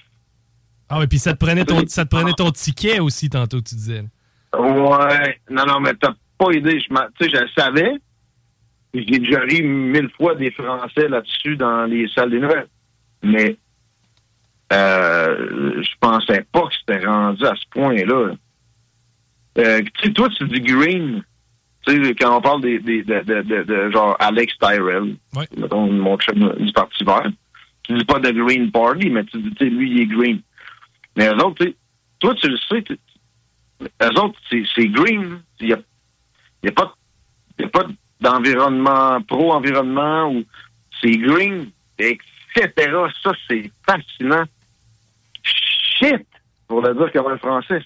Ah 0.89 0.99
oui, 1.01 1.07
puis 1.07 1.19
ça 1.19 1.35
te 1.35 1.45
prenait 1.45 1.65
ton, 1.65 1.87
ça 1.87 2.05
te 2.05 2.15
prenait 2.15 2.33
ton 2.33 2.51
ticket 2.51 3.01
aussi 3.01 3.29
tantôt, 3.29 3.61
tu 3.61 3.75
disais. 3.75 4.05
Ouais, 4.57 5.41
non, 5.51 5.65
non, 5.67 5.81
mais 5.81 5.93
t'as 5.95 6.15
pas 6.39 6.53
idée. 6.53 6.81
Je, 6.81 6.87
je 7.21 7.41
le 7.41 7.49
savais. 7.57 7.93
J'ai 8.95 9.19
déjà 9.19 9.41
ri 9.41 9.63
mille 9.63 10.09
fois 10.17 10.35
des 10.35 10.51
Français 10.51 11.09
là-dessus 11.09 11.57
dans 11.57 11.85
les 11.85 12.09
salles 12.09 12.31
des 12.31 12.41
nouvelles. 12.41 12.69
Mais 13.23 13.57
euh, 14.73 15.83
je 15.83 15.91
pensais 16.01 16.47
pas 16.53 16.63
que 16.63 16.75
c'était 16.81 17.05
rendu 17.05 17.45
à 17.45 17.55
ce 17.55 17.65
point-là. 17.71 18.33
Euh, 19.59 19.83
tu 19.83 20.07
sais, 20.07 20.13
toi, 20.13 20.29
tu 20.31 20.47
dis 20.49 20.61
green. 20.61 21.23
Tu 21.87 22.05
sais, 22.05 22.15
quand 22.15 22.37
on 22.37 22.41
parle 22.41 22.63
des, 22.63 22.79
des 22.79 23.03
de, 23.03 23.21
de, 23.21 23.63
de, 23.63 23.91
genre 23.91 24.17
Alex 24.21 24.55
Tyrell, 24.59 25.17
mettons 25.57 25.91
mon 25.91 26.17
chum 26.19 26.55
du 26.59 26.73
Parti 26.73 27.05
vert, 27.05 27.31
tu 27.83 27.95
dis 27.95 28.05
pas 28.05 28.19
de 28.19 28.31
Green 28.31 28.71
Party, 28.71 29.11
mais 29.11 29.25
tu 29.25 29.41
dis, 29.41 29.51
tu 29.55 29.65
sais, 29.65 29.71
lui, 29.71 29.91
il 29.91 30.01
est 30.01 30.07
green. 30.07 30.41
Mais 31.19 31.27
eux 31.27 31.45
autres, 31.45 31.67
toi, 32.21 32.33
tu 32.37 32.49
le 32.49 32.57
sais, 32.59 32.85
eux 33.83 34.21
autres, 34.21 34.39
c'est 34.51 34.87
green. 34.87 35.43
Il 35.59 35.67
n'y 35.67 35.73
a, 35.73 35.79
y 36.63 36.69
a 36.69 36.73
pas, 36.73 36.95
y 37.59 37.65
a 37.65 37.69
pas 37.69 37.87
d'environnement, 38.21 39.21
pro-environnement, 39.23 40.31
ou 40.31 40.45
c'est 41.01 41.17
green, 41.17 41.71
etc. 41.99 42.23
Ça, 43.21 43.33
c'est 43.49 43.69
fascinant 43.85 44.45
shit, 45.43 46.25
pour 46.69 46.83
le 46.83 46.95
dire 46.95 47.11
comme 47.13 47.33
un 47.33 47.39
français. 47.39 47.83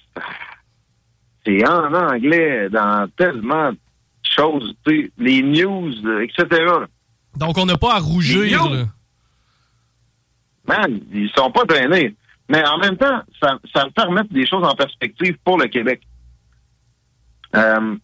C'est 1.47 1.67
en 1.67 1.95
anglais 1.95 2.69
dans 2.69 3.09
tellement 3.17 3.73
de 3.73 3.79
choses, 4.23 4.75
les 4.87 5.43
news, 5.43 5.91
etc. 6.21 6.67
Donc, 7.35 7.57
on 7.57 7.65
n'a 7.65 7.79
pas 7.79 7.95
à 7.95 7.99
rougir. 7.99 8.63
Man, 10.69 11.01
ils 11.13 11.31
sont 11.35 11.51
pas 11.51 11.65
traînés. 11.65 12.15
Mais 12.49 12.67
en 12.67 12.79
même 12.79 12.97
temps, 12.97 13.23
ça, 13.41 13.59
ça 13.75 13.87
fait 13.97 14.07
remettre 14.07 14.33
des 14.33 14.47
choses 14.47 14.67
en 14.67 14.75
perspective 14.75 15.37
pour 15.45 15.59
le 15.59 15.69
Québec. 15.69 16.03
Euh, 17.55 17.97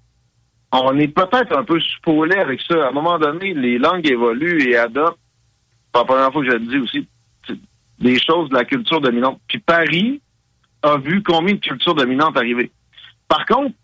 on 0.73 0.99
est 0.99 1.09
peut-être 1.09 1.57
un 1.57 1.65
peu 1.65 1.81
spoilé 1.81 2.37
avec 2.37 2.61
ça. 2.63 2.87
À 2.87 2.89
un 2.89 2.93
moment 2.93 3.19
donné, 3.19 3.55
les 3.55 3.79
langues 3.79 4.07
évoluent 4.07 4.71
et 4.71 4.77
adoptent. 4.77 5.19
C'est 5.93 6.01
la 6.01 6.05
première 6.05 6.33
fois 6.33 6.43
que 6.43 6.51
je 6.51 6.57
le 6.57 6.67
dis 6.67 6.79
aussi 6.79 7.09
des 7.99 8.19
choses 8.19 8.49
de 8.51 8.55
la 8.55 8.65
culture 8.65 9.01
dominante. 9.01 9.41
Puis 9.49 9.59
Paris 9.59 10.21
a 10.83 10.97
vu 10.99 11.23
combien 11.23 11.55
de 11.55 11.61
cultures 11.61 11.95
dominantes 11.95 12.37
arriver. 12.37 12.71
Par 13.27 13.45
contre, 13.47 13.75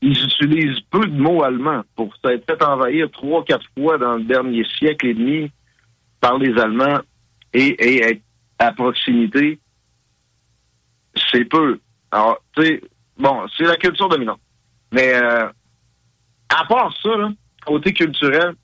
ils 0.00 0.24
utilisent 0.24 0.80
peu 0.90 1.06
de 1.06 1.20
mots 1.20 1.42
allemands 1.42 1.82
pour 1.96 2.14
s'être 2.24 2.44
fait 2.46 2.62
envahir 2.62 3.10
trois, 3.10 3.44
quatre 3.44 3.66
fois 3.76 3.98
dans 3.98 4.16
le 4.16 4.24
dernier 4.24 4.64
siècle 4.78 5.06
et 5.06 5.14
demi 5.14 5.50
par 6.20 6.38
les 6.38 6.56
Allemands 6.58 7.00
et, 7.52 8.02
être 8.02 8.22
à 8.58 8.72
proximité. 8.72 9.58
C'est 11.30 11.44
peu. 11.44 11.78
Alors, 12.10 12.42
tu 12.56 12.62
sais, 12.62 12.80
bon, 13.18 13.46
c'est 13.56 13.64
la 13.64 13.76
culture 13.76 14.08
dominante. 14.08 14.40
Mais 14.92 15.14
euh, 15.14 15.48
à 16.48 16.64
part 16.66 16.94
ça, 17.02 17.10
côté 17.66 17.92
culturel, 17.92 18.54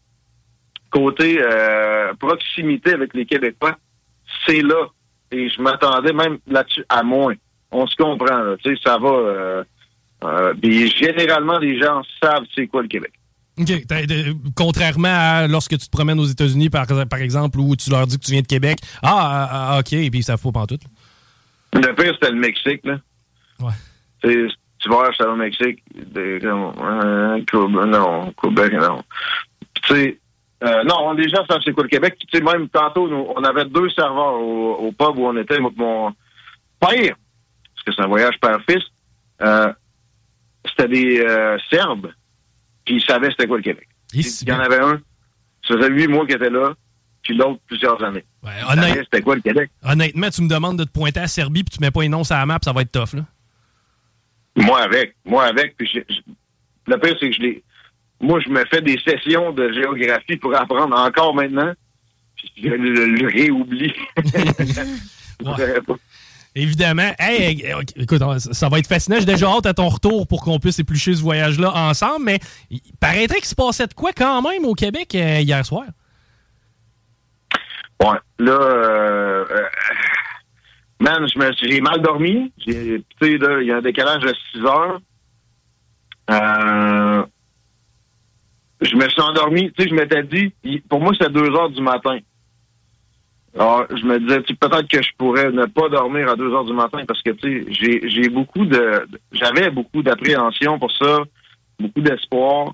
côté 0.90 1.40
euh, 1.42 2.14
proximité 2.14 2.92
avec 2.92 3.14
les 3.14 3.26
Québécois, 3.26 3.76
c'est 4.46 4.62
là. 4.62 4.88
Et 5.30 5.48
je 5.48 5.60
m'attendais 5.60 6.12
même 6.12 6.38
là-dessus 6.46 6.84
à 6.88 7.02
moins. 7.02 7.34
On 7.72 7.86
se 7.86 7.96
comprend, 7.96 8.56
tu 8.62 8.74
sais, 8.74 8.80
ça 8.84 8.98
va. 8.98 9.08
Euh, 9.08 9.64
euh, 10.22 10.54
généralement, 10.62 11.58
les 11.58 11.78
gens 11.78 12.02
savent 12.22 12.44
c'est 12.54 12.66
quoi 12.66 12.82
le 12.82 12.88
Québec. 12.88 13.12
OK. 13.58 13.70
Contrairement 14.56 15.08
à 15.08 15.46
lorsque 15.46 15.78
tu 15.78 15.86
te 15.86 15.90
promènes 15.90 16.18
aux 16.18 16.24
États-Unis, 16.24 16.70
par, 16.70 16.86
par 16.86 17.20
exemple, 17.20 17.60
où 17.60 17.76
tu 17.76 17.90
leur 17.90 18.06
dis 18.06 18.18
que 18.18 18.24
tu 18.24 18.32
viens 18.32 18.42
de 18.42 18.46
Québec. 18.46 18.78
Ah, 19.02 19.48
ah, 19.50 19.68
ah 19.74 19.78
OK, 19.78 19.92
et 19.92 20.10
puis 20.10 20.22
ça 20.22 20.36
faut 20.36 20.52
pas 20.52 20.66
tout. 20.66 20.78
Le 21.72 21.94
pire, 21.94 22.12
c'était 22.14 22.32
le 22.32 22.38
Mexique, 22.38 22.84
là. 22.84 22.98
Ouais. 23.60 23.72
tu 24.22 24.88
vois, 24.88 25.10
j'étais 25.12 25.24
au 25.24 25.36
Mexique. 25.36 25.82
Euh, 26.16 26.40
non, 27.86 28.32
Québec, 28.40 28.72
non. 28.72 29.02
Tu 29.82 29.94
sais, 29.94 30.18
euh, 30.64 30.82
non, 30.84 31.12
les 31.12 31.28
gens 31.28 31.44
savent 31.46 31.60
c'est 31.64 31.72
quoi 31.72 31.82
le 31.82 31.88
Québec. 31.88 32.16
Tu 32.18 32.26
sais, 32.38 32.42
même 32.42 32.68
tantôt, 32.68 33.06
on 33.08 33.44
avait 33.44 33.66
deux 33.66 33.90
serveurs 33.90 34.34
au, 34.34 34.92
pub 34.92 35.18
où 35.18 35.26
on 35.26 35.36
était. 35.36 35.58
Mon 35.58 36.12
père, 36.80 37.16
parce 37.16 37.84
que 37.86 37.92
c'est 37.94 38.02
un 38.02 38.06
voyage 38.06 38.38
père-fils, 38.40 38.84
euh, 39.42 39.72
c'était 40.64 40.88
des 40.88 41.20
euh, 41.20 41.58
Serbes, 41.70 42.12
puis 42.84 42.96
ils 42.96 43.04
savaient 43.04 43.30
c'était 43.30 43.46
quoi 43.46 43.58
le 43.58 43.62
Québec. 43.62 43.88
Il 44.12 44.48
y 44.48 44.52
en 44.52 44.60
avait 44.60 44.80
un, 44.80 45.00
ça 45.66 45.76
faisait 45.76 45.90
huit 45.90 46.08
mois 46.08 46.26
qu'il 46.26 46.36
était 46.36 46.50
là, 46.50 46.74
puis 47.22 47.34
l'autre 47.36 47.60
plusieurs 47.66 48.02
années. 48.02 48.24
Ouais, 48.42 48.52
c'était 49.04 49.22
quoi 49.22 49.34
le 49.34 49.40
Québec? 49.40 49.70
Honnêtement, 49.82 50.30
tu 50.30 50.42
me 50.42 50.48
demandes 50.48 50.78
de 50.78 50.84
te 50.84 50.92
pointer 50.92 51.20
à 51.20 51.26
Serbie, 51.26 51.64
puis 51.64 51.76
tu 51.76 51.84
mets 51.84 51.90
pas 51.90 52.04
une 52.04 52.14
once 52.14 52.30
à 52.30 52.38
la 52.38 52.46
map, 52.46 52.58
ça 52.62 52.72
va 52.72 52.82
être 52.82 52.92
tough, 52.92 53.14
là. 53.14 53.24
Moi 54.56 54.80
avec, 54.82 55.16
moi 55.24 55.46
avec, 55.46 55.76
puis 55.76 55.90
le 56.86 56.98
pire, 56.98 57.16
c'est 57.18 57.30
que 57.30 57.34
je 57.34 57.40
l'ai 57.40 57.64
moi, 58.24 58.40
je 58.40 58.48
me 58.48 58.64
fais 58.66 58.80
des 58.80 58.98
sessions 58.98 59.52
de 59.52 59.72
géographie 59.72 60.36
pour 60.36 60.54
apprendre 60.54 60.96
encore 60.96 61.34
maintenant. 61.34 61.72
Puis 62.36 62.50
je 62.56 62.68
le, 62.68 63.26
réoublie. 63.28 63.92
Évidemment. 66.56 67.10
Écoute, 67.96 68.22
ça 68.38 68.68
va 68.68 68.78
être 68.78 68.86
fascinant. 68.86 69.16
J'ai 69.18 69.26
déjà 69.26 69.48
hâte 69.48 69.66
à 69.66 69.74
ton 69.74 69.88
retour 69.88 70.26
pour 70.28 70.42
qu'on 70.42 70.60
puisse 70.60 70.78
éplucher 70.78 71.14
ce 71.14 71.22
voyage-là 71.22 71.72
ensemble. 71.74 72.24
Mais 72.24 72.38
il 72.70 72.80
paraîtrait 73.00 73.38
qu'il 73.38 73.46
se 73.46 73.56
passait 73.56 73.88
de 73.88 73.94
quoi 73.94 74.12
quand 74.12 74.40
même 74.42 74.64
au 74.64 74.74
Québec 74.74 75.14
euh, 75.14 75.40
hier 75.40 75.66
soir? 75.66 75.84
Ouais. 78.00 78.18
Là, 78.38 78.52
euh, 78.52 79.44
euh 79.50 79.62
man, 81.00 81.26
j'ai 81.60 81.80
mal 81.80 82.00
dormi. 82.00 82.52
Il 82.66 83.02
y 83.20 83.72
a 83.72 83.76
un 83.76 83.82
décalage 83.82 84.22
de 84.22 84.34
6 84.52 84.60
heures. 84.60 85.00
Euh, 86.30 87.24
je 88.80 88.96
me 88.96 89.08
suis 89.08 89.20
endormi, 89.20 89.72
tu 89.72 89.82
sais, 89.82 89.88
je 89.88 89.94
m'étais 89.94 90.22
dit, 90.22 90.80
pour 90.88 91.00
moi, 91.00 91.12
c'est 91.18 91.32
2 91.32 91.40
heures 91.56 91.70
du 91.70 91.82
matin. 91.82 92.18
Alors, 93.56 93.86
je 93.88 94.04
me 94.04 94.18
disais, 94.18 94.40
peut-être 94.40 94.88
que 94.88 95.00
je 95.00 95.10
pourrais 95.16 95.50
ne 95.52 95.66
pas 95.66 95.88
dormir 95.88 96.28
à 96.28 96.34
2 96.34 96.52
heures 96.52 96.64
du 96.64 96.72
matin 96.72 97.04
parce 97.06 97.22
que, 97.22 97.30
tu 97.30 97.72
sais, 97.74 98.00
j'ai 98.08 98.28
beaucoup 98.28 98.64
de, 98.64 99.06
j'avais 99.32 99.70
beaucoup 99.70 100.02
d'appréhension 100.02 100.78
pour 100.78 100.90
ça, 100.90 101.18
beaucoup 101.78 102.00
d'espoir, 102.00 102.72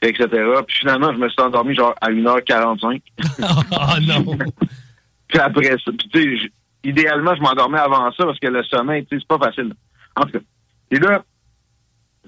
etc. 0.00 0.26
Puis 0.66 0.78
finalement, 0.78 1.12
je 1.12 1.18
me 1.18 1.28
suis 1.28 1.42
endormi 1.42 1.74
genre 1.74 1.94
à 2.00 2.10
1h45. 2.10 3.02
Ah 3.78 3.98
non! 4.00 4.38
puis 5.28 5.38
après 5.38 5.76
ça, 5.84 5.90
tu 6.12 6.40
sais, 6.40 6.50
idéalement, 6.82 7.34
je 7.34 7.42
m'endormais 7.42 7.78
avant 7.78 8.10
ça 8.12 8.24
parce 8.24 8.38
que 8.38 8.48
le 8.48 8.64
sommeil, 8.64 9.04
tu 9.04 9.16
sais, 9.16 9.24
c'est 9.28 9.38
pas 9.38 9.44
facile. 9.46 9.74
En 10.16 10.22
tout 10.22 10.32
cas. 10.32 10.44
Et 10.92 10.98
là, 10.98 11.22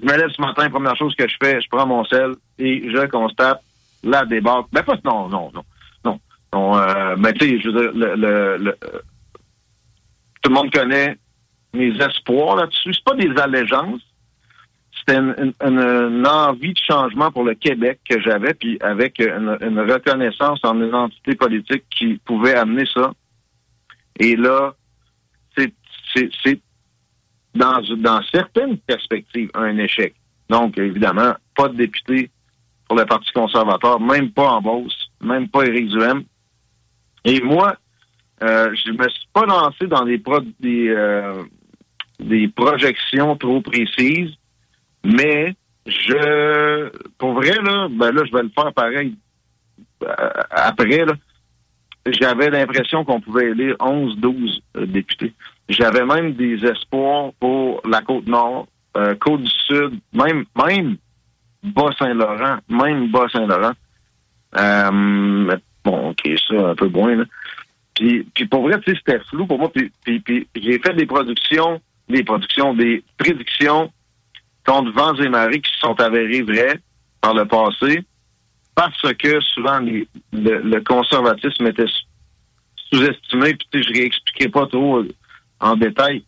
je 0.00 0.07
me 0.07 0.16
lève 0.16 0.30
ce 0.30 0.42
matin, 0.42 0.68
première 0.68 0.97
chose 0.97 1.14
que 1.14 1.26
je 1.26 1.37
fais, 1.42 1.61
je 1.61 1.68
prends 1.71 1.87
mon 1.87 2.04
sel 2.04 2.35
et 2.59 2.90
je 2.90 3.07
constate 3.07 3.62
la 4.04 4.26
débarque. 4.26 4.68
Ben 4.73 4.83
pas 4.83 4.97
non, 5.04 5.28
non, 5.28 5.50
non. 5.54 5.64
Euh, 6.55 7.17
ben, 7.17 7.33
tu 7.33 7.47
sais, 7.47 7.61
je 7.61 7.69
veux 7.69 7.93
dire, 7.93 8.75
tout 10.43 10.50
le 10.50 10.55
monde 10.55 10.73
connaît 10.73 11.17
mes 11.75 11.95
espoirs 12.00 12.57
là-dessus. 12.57 12.95
C'est 12.95 13.05
pas 13.05 13.14
des 13.14 13.37
allégeances. 13.40 14.00
C'était 14.99 15.19
une, 15.19 16.26
envie 16.26 16.73
de 16.73 16.81
changement 16.81 17.31
pour 17.31 17.45
le 17.45 17.55
Québec 17.55 18.00
que 18.09 18.21
j'avais, 18.21 18.55
puis 18.55 18.78
avec 18.81 19.19
une, 19.21 19.81
reconnaissance 19.81 20.61
en 20.64 20.81
une 20.81 20.95
entité 20.95 21.35
politique 21.35 21.85
qui 21.90 22.21
pouvait 22.25 22.55
amener 22.55 22.85
ça. 22.93 23.12
Et 24.19 24.37
là, 24.37 24.75
c'est 26.14 26.61
dans, 27.55 27.81
dans 27.97 28.21
certaines 28.33 28.78
perspectives, 28.78 29.50
un 29.55 29.76
échec. 29.78 30.14
Donc, 30.49 30.78
évidemment, 30.78 31.35
pas 31.55 31.69
de 31.69 31.76
député 31.76 32.31
pour 32.88 32.97
le 32.97 33.05
Parti 33.05 33.31
conservateur, 33.33 34.00
même 34.00 34.31
pas 34.31 34.50
en 34.50 34.62
Beauce, 34.62 35.11
même 35.21 35.49
pas 35.49 35.64
Éric 35.64 35.88
Duhem. 35.88 36.25
Et 37.25 37.40
moi, 37.40 37.76
euh, 38.42 38.75
je 38.75 38.92
me 38.92 39.08
suis 39.08 39.28
pas 39.32 39.46
lancé 39.46 39.87
dans 39.87 40.04
des, 40.04 40.22
des, 40.60 40.88
euh, 40.88 41.42
des 42.20 42.48
projections 42.48 43.37
trop 43.37 43.60
précises. 43.60 44.34
Mais 45.04 45.54
je, 45.87 46.90
pour 47.18 47.32
vrai, 47.32 47.56
là, 47.62 47.88
ben 47.90 48.12
là, 48.12 48.22
je 48.25 48.32
vais 48.32 48.42
le 48.42 48.50
faire 48.50 48.72
pareil 48.72 49.16
euh, 50.04 50.30
après, 50.50 51.04
là. 51.04 51.14
J'avais 52.10 52.48
l'impression 52.48 53.04
qu'on 53.04 53.20
pouvait 53.20 53.50
élire 53.50 53.76
11, 53.80 54.16
12 54.16 54.62
euh, 54.76 54.87
députés. 54.87 55.34
J'avais 55.68 56.06
même 56.06 56.32
des 56.32 56.64
espoirs 56.64 57.32
pour 57.38 57.82
la 57.87 58.00
Côte-Nord, 58.00 58.66
Côte-du-Sud, 59.20 60.00
même, 60.12 60.44
même 60.56 60.96
Bas-Saint-Laurent, 61.62 62.58
même 62.68 63.10
Bas-Saint-Laurent. 63.10 63.75
Bon, 65.85 66.11
OK, 66.11 66.28
ça, 66.49 66.70
un 66.70 66.75
peu 66.75 66.88
moins, 66.88 67.16
là. 67.16 67.25
Puis, 67.94 68.25
puis 68.35 68.47
pour 68.47 68.62
vrai, 68.62 68.78
c'était 68.87 69.18
flou 69.28 69.47
pour 69.47 69.58
moi. 69.58 69.73
Puis, 69.73 69.90
puis, 70.20 70.47
j'ai 70.54 70.78
fait 70.78 70.94
des 70.94 71.06
productions, 71.06 71.80
des 72.08 72.23
productions, 72.23 72.75
des 72.75 73.02
prédictions 73.16 73.92
contre 74.64 74.92
vents 74.92 75.14
et 75.14 75.28
marées 75.28 75.61
qui 75.61 75.73
se 75.73 75.80
sont 75.80 75.99
avérées 76.00 76.42
vraies 76.42 76.78
par 77.20 77.35
le 77.35 77.44
passé 77.47 78.04
parce 78.75 79.12
que 79.14 79.40
souvent 79.40 79.80
les, 79.80 80.06
le, 80.32 80.61
le, 80.61 80.80
conservatisme 80.82 81.66
était 81.66 81.90
sous-estimé. 82.92 83.56
Puis 83.73 83.82
je 83.82 83.92
réexpliquais 83.92 84.49
pas 84.49 84.66
trop 84.66 85.02
en 85.58 85.75
détail 85.75 86.23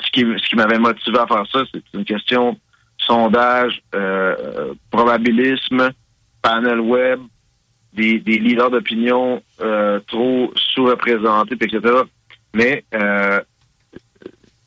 ce 0.00 0.10
qui, 0.12 0.20
ce 0.20 0.48
qui 0.48 0.54
m'avait 0.54 0.78
motivé 0.78 1.18
à 1.18 1.26
faire 1.26 1.44
ça. 1.50 1.64
C'est 1.72 1.82
une 1.94 2.04
question 2.04 2.58
sondage, 2.98 3.82
euh, 3.94 4.74
probabilisme, 4.90 5.90
panel 6.42 6.80
web, 6.80 7.20
des, 7.96 8.18
des 8.20 8.38
leaders 8.38 8.70
d'opinion 8.70 9.42
euh, 9.60 9.98
trop 10.06 10.52
sous-représentés, 10.54 11.54
etc. 11.54 11.80
Mais 12.54 12.84
euh, 12.94 13.40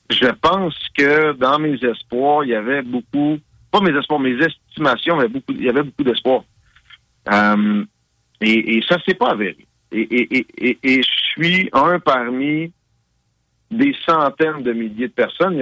je 0.09 0.27
pense 0.41 0.75
que 0.97 1.33
dans 1.33 1.59
mes 1.59 1.77
espoirs, 1.83 2.43
il 2.43 2.49
y 2.49 2.55
avait 2.55 2.81
beaucoup, 2.81 3.37
pas 3.71 3.81
mes 3.81 3.97
espoirs, 3.97 4.19
mes 4.19 4.37
estimations, 4.43 5.19
avait 5.19 5.29
beaucoup, 5.29 5.53
il 5.53 5.63
y 5.63 5.69
avait 5.69 5.83
beaucoup 5.83 6.03
d'espoir. 6.03 6.43
Euh, 7.31 7.85
et, 8.41 8.77
et, 8.77 8.83
ça 8.87 8.97
s'est 9.05 9.13
pas 9.13 9.31
avéré. 9.31 9.67
Et, 9.91 10.01
et, 10.01 10.45
et, 10.57 10.77
et 10.83 11.03
je 11.03 11.09
suis 11.33 11.69
un 11.73 11.99
parmi 11.99 12.71
des 13.69 13.95
centaines 14.05 14.63
de 14.63 14.73
milliers 14.73 15.07
de 15.07 15.13
personnes. 15.13 15.61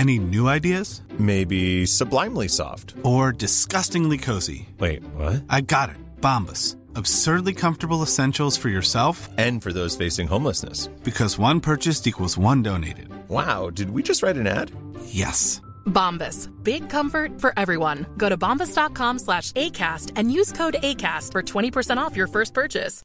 Any 0.00 0.18
new 0.18 0.48
ideas? 0.48 1.02
Maybe 1.18 1.84
sublimely 1.84 2.48
soft. 2.48 2.94
Or 3.02 3.32
disgustingly 3.32 4.16
cozy. 4.16 4.66
Wait, 4.78 5.04
what? 5.14 5.44
I 5.50 5.60
got 5.60 5.90
it. 5.90 5.96
Bombas. 6.22 6.76
Absurdly 6.94 7.52
comfortable 7.52 8.02
essentials 8.02 8.56
for 8.56 8.70
yourself 8.70 9.28
and 9.36 9.62
for 9.62 9.74
those 9.74 9.98
facing 9.98 10.26
homelessness. 10.26 10.86
Because 11.04 11.38
one 11.38 11.60
purchased 11.60 12.06
equals 12.06 12.38
one 12.38 12.62
donated. 12.62 13.10
Wow, 13.28 13.68
did 13.68 13.90
we 13.90 14.02
just 14.02 14.22
write 14.22 14.38
an 14.38 14.46
ad? 14.46 14.70
Yes. 15.04 15.60
Bombas. 15.84 16.48
Big 16.64 16.88
comfort 16.88 17.38
for 17.38 17.52
everyone. 17.58 18.06
Go 18.16 18.30
to 18.30 18.38
bombas.com 18.38 19.18
slash 19.18 19.52
ACAST 19.52 20.12
and 20.16 20.32
use 20.32 20.50
code 20.50 20.76
ACAST 20.82 21.30
for 21.32 21.42
20% 21.42 21.98
off 21.98 22.16
your 22.16 22.28
first 22.28 22.54
purchase. 22.54 23.02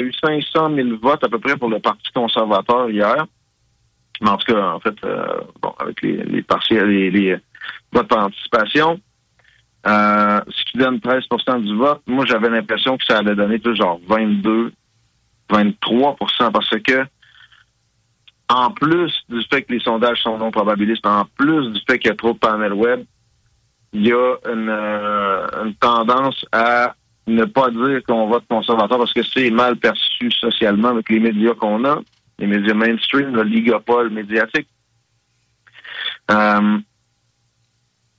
Il 0.00 0.06
y 0.06 0.08
a 0.08 0.10
eu 0.10 0.12
500 0.20 0.74
000 0.74 0.98
votes 1.00 1.22
à 1.22 1.28
peu 1.28 1.38
près 1.38 1.56
pour 1.56 1.68
le 1.68 1.78
Parti 1.78 2.10
conservateur 2.12 2.90
hier. 2.90 3.28
Mais 4.20 4.30
en 4.30 4.36
tout 4.36 4.52
cas, 4.52 4.60
en 4.60 4.80
fait, 4.80 4.96
euh, 5.04 5.40
bon, 5.62 5.74
avec 5.78 6.02
les, 6.02 6.16
les 6.24 6.42
partiels, 6.42 6.88
les, 6.88 7.10
les 7.10 7.36
votes 7.92 8.08
par 8.08 8.26
anticipation, 8.26 9.00
euh, 9.86 10.40
ce 10.48 10.64
qui 10.64 10.78
donne 10.78 11.00
13 11.00 11.24
du 11.62 11.76
vote, 11.76 12.02
moi, 12.06 12.24
j'avais 12.26 12.50
l'impression 12.50 12.98
que 12.98 13.04
ça 13.04 13.18
allait 13.18 13.34
donner 13.34 13.58
plus 13.58 13.76
genre 13.76 14.00
22, 14.08 14.72
23% 15.50 16.52
parce 16.52 16.70
que, 16.70 17.04
en 18.48 18.70
plus 18.70 19.12
du 19.28 19.42
fait 19.44 19.62
que 19.62 19.72
les 19.72 19.80
sondages 19.80 20.22
sont 20.22 20.36
non 20.38 20.50
probabilistes, 20.50 21.06
en 21.06 21.26
plus 21.36 21.70
du 21.70 21.80
fait 21.88 21.98
qu'il 21.98 22.08
y 22.08 22.12
a 22.12 22.16
trop 22.16 22.32
de 22.32 22.38
panels 22.38 22.72
web, 22.72 23.04
il 23.92 24.06
y 24.06 24.12
a 24.12 24.34
une, 24.52 24.68
euh, 24.68 25.46
une 25.64 25.74
tendance 25.74 26.44
à 26.52 26.94
ne 27.26 27.44
pas 27.44 27.70
dire 27.70 28.02
qu'on 28.06 28.26
vote 28.26 28.44
conservateur 28.48 28.98
parce 28.98 29.12
que 29.12 29.22
c'est 29.22 29.50
mal 29.50 29.76
perçu 29.76 30.30
socialement 30.30 30.88
avec 30.88 31.08
les 31.08 31.20
médias 31.20 31.54
qu'on 31.54 31.84
a 31.84 32.00
les 32.38 32.46
médias 32.46 32.74
mainstream, 32.74 33.34
le 33.34 33.42
ligopole 33.42 34.10
médiatique. 34.10 34.68
Euh, 36.30 36.78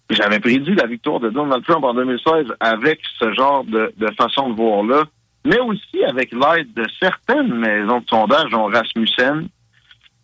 J'avais 0.10 0.40
prédit 0.40 0.74
la 0.76 0.88
victoire 0.88 1.20
de 1.20 1.30
Donald 1.30 1.64
Trump 1.64 1.84
en 1.84 1.94
2016 1.94 2.48
avec 2.60 3.00
ce 3.20 3.32
genre 3.34 3.64
de, 3.64 3.94
façon 4.18 4.50
de 4.50 4.56
voir-là, 4.56 5.04
mais 5.46 5.60
aussi 5.60 6.04
avec 6.04 6.32
l'aide 6.32 6.74
de 6.74 6.86
certaines 7.00 7.54
maisons 7.54 8.00
de 8.00 8.08
sondage, 8.08 8.50
dont 8.52 8.66
Rasmussen, 8.66 9.48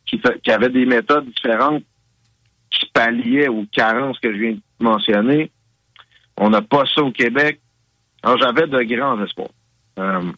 qui, 0.06 0.22
qui 0.44 0.52
avait 0.52 0.70
des 0.70 0.86
méthodes 0.86 1.28
différentes 1.30 1.84
qui 2.70 2.86
palliaient 2.94 3.48
aux 3.48 3.66
carences 3.72 4.20
que 4.20 4.34
je 4.34 4.38
viens 4.38 4.52
de 4.52 4.62
mentionner. 4.80 5.52
On 6.38 6.50
n'a 6.50 6.62
pas 6.62 6.84
ça 6.94 7.02
au 7.02 7.12
Québec. 7.12 7.62
Alors, 8.22 8.38
j'avais 8.38 8.68
de 8.68 8.82
grands 8.84 9.24
espoirs. 9.24 9.50
Euh, 10.00 10.32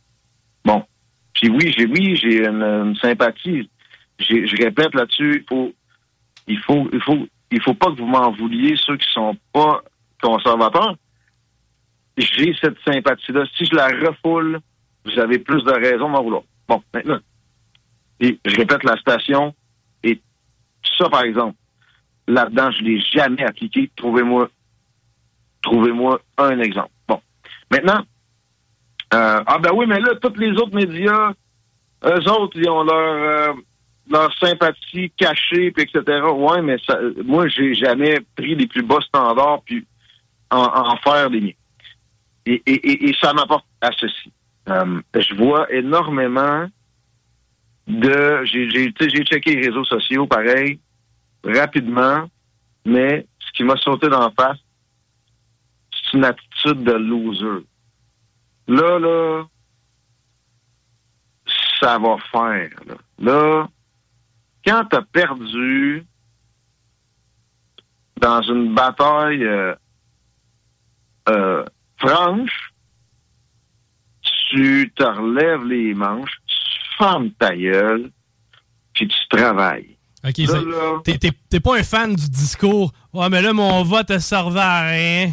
puis 1.37 1.49
oui, 1.49 1.71
j'ai 1.77 1.85
oui, 1.85 2.15
j'ai 2.15 2.47
une, 2.47 2.95
sympathie. 2.95 3.69
Je 4.19 4.63
répète 4.63 4.95
là-dessus, 4.95 5.43
il 5.43 5.47
faut, 5.47 5.71
il 6.47 6.59
faut, 6.59 6.89
il 6.91 7.01
faut, 7.01 7.27
il 7.51 7.61
faut 7.61 7.75
pas 7.75 7.91
que 7.91 7.97
vous 7.97 8.07
m'en 8.07 8.31
vouliez 8.31 8.75
ceux 8.75 8.97
qui 8.97 9.07
sont 9.11 9.37
pas 9.53 9.83
conservateurs. 10.19 10.95
J'ai 12.17 12.55
cette 12.59 12.79
sympathie-là. 12.83 13.43
Si 13.55 13.65
je 13.65 13.75
la 13.75 13.87
refoule, 13.87 14.59
vous 15.05 15.19
avez 15.19 15.37
plus 15.37 15.63
de 15.63 15.71
raisons 15.71 16.09
d'en 16.09 16.23
vouloir. 16.23 16.41
Bon, 16.67 16.81
maintenant. 16.91 17.19
Je 18.19 18.55
répète 18.55 18.83
la 18.83 18.97
station. 18.97 19.53
Et 20.01 20.19
ça, 20.97 21.07
par 21.07 21.21
exemple, 21.23 21.55
là-dedans, 22.27 22.71
je 22.71 22.81
l'ai 22.81 22.99
jamais 22.99 23.43
appliqué. 23.43 23.91
Trouvez-moi, 23.95 24.49
trouvez-moi 25.61 26.19
un 26.39 26.59
exemple. 26.59 26.89
Bon. 27.07 27.21
Maintenant, 27.71 28.03
euh, 29.13 29.41
ah 29.45 29.57
ben 29.59 29.71
oui, 29.73 29.85
mais 29.87 29.99
là, 29.99 30.15
tous 30.21 30.37
les 30.37 30.51
autres 30.51 30.75
médias, 30.75 31.31
eux 32.05 32.29
autres, 32.29 32.57
ils 32.57 32.69
ont 32.69 32.83
leur, 32.83 33.49
euh, 33.49 33.53
leur 34.09 34.37
sympathie 34.37 35.11
cachée, 35.11 35.71
puis 35.71 35.83
etc. 35.83 36.21
Ouais, 36.23 36.61
mais 36.61 36.77
ça, 36.85 36.99
moi, 37.23 37.47
j'ai 37.47 37.73
jamais 37.73 38.19
pris 38.35 38.55
les 38.55 38.67
plus 38.67 38.83
bas 38.83 38.99
standards 39.01 39.61
puis 39.65 39.85
en, 40.51 40.63
en 40.63 40.97
faire 40.97 41.29
des 41.29 41.41
miens. 41.41 41.51
Et, 42.45 42.61
et, 42.65 43.09
et, 43.09 43.15
ça 43.21 43.33
m'apporte 43.33 43.65
à 43.81 43.89
ceci. 43.97 44.31
Euh, 44.69 45.01
je 45.15 45.35
vois 45.35 45.71
énormément 45.71 46.67
de... 47.87 48.43
J'ai 48.45 48.69
j'ai 48.69 49.23
checké 49.23 49.55
les 49.55 49.67
réseaux 49.67 49.83
sociaux, 49.83 50.27
pareil, 50.27 50.79
rapidement, 51.43 52.29
mais 52.85 53.25
ce 53.39 53.51
qui 53.51 53.63
m'a 53.63 53.75
sauté 53.77 54.07
dans 54.07 54.19
la 54.19 54.31
face, 54.31 54.57
c'est 55.91 56.17
une 56.17 56.25
attitude 56.25 56.83
de 56.83 56.93
loser. 56.93 57.65
Là, 58.67 58.99
là, 58.99 59.45
ça 61.79 61.97
va 61.97 62.17
faire. 62.31 62.69
Là, 62.85 62.95
là 63.19 63.67
quand 64.67 64.83
tu 64.89 64.97
as 64.97 65.01
perdu 65.01 66.05
dans 68.19 68.41
une 68.41 68.73
bataille 68.73 69.43
euh, 69.43 69.75
euh, 71.29 71.63
franche, 71.97 72.73
tu 74.49 74.91
te 74.95 75.03
relèves 75.03 75.63
les 75.63 75.93
manches, 75.93 76.41
tu 76.47 76.55
fermes 76.97 77.31
ta 77.31 77.55
gueule, 77.55 78.11
puis 78.93 79.07
tu 79.07 79.27
travailles. 79.29 79.97
OK, 80.25 80.41
t'es 81.49 81.59
pas 81.59 81.77
un 81.77 81.83
fan 81.83 82.13
du 82.13 82.29
discours. 82.29 82.91
Ouais, 83.13 83.29
mais 83.29 83.41
là, 83.41 83.53
mon 83.53 83.83
vote 83.83 84.09
ne 84.09 84.17
servait 84.17 84.59
à 84.59 84.87
rien. 84.89 85.31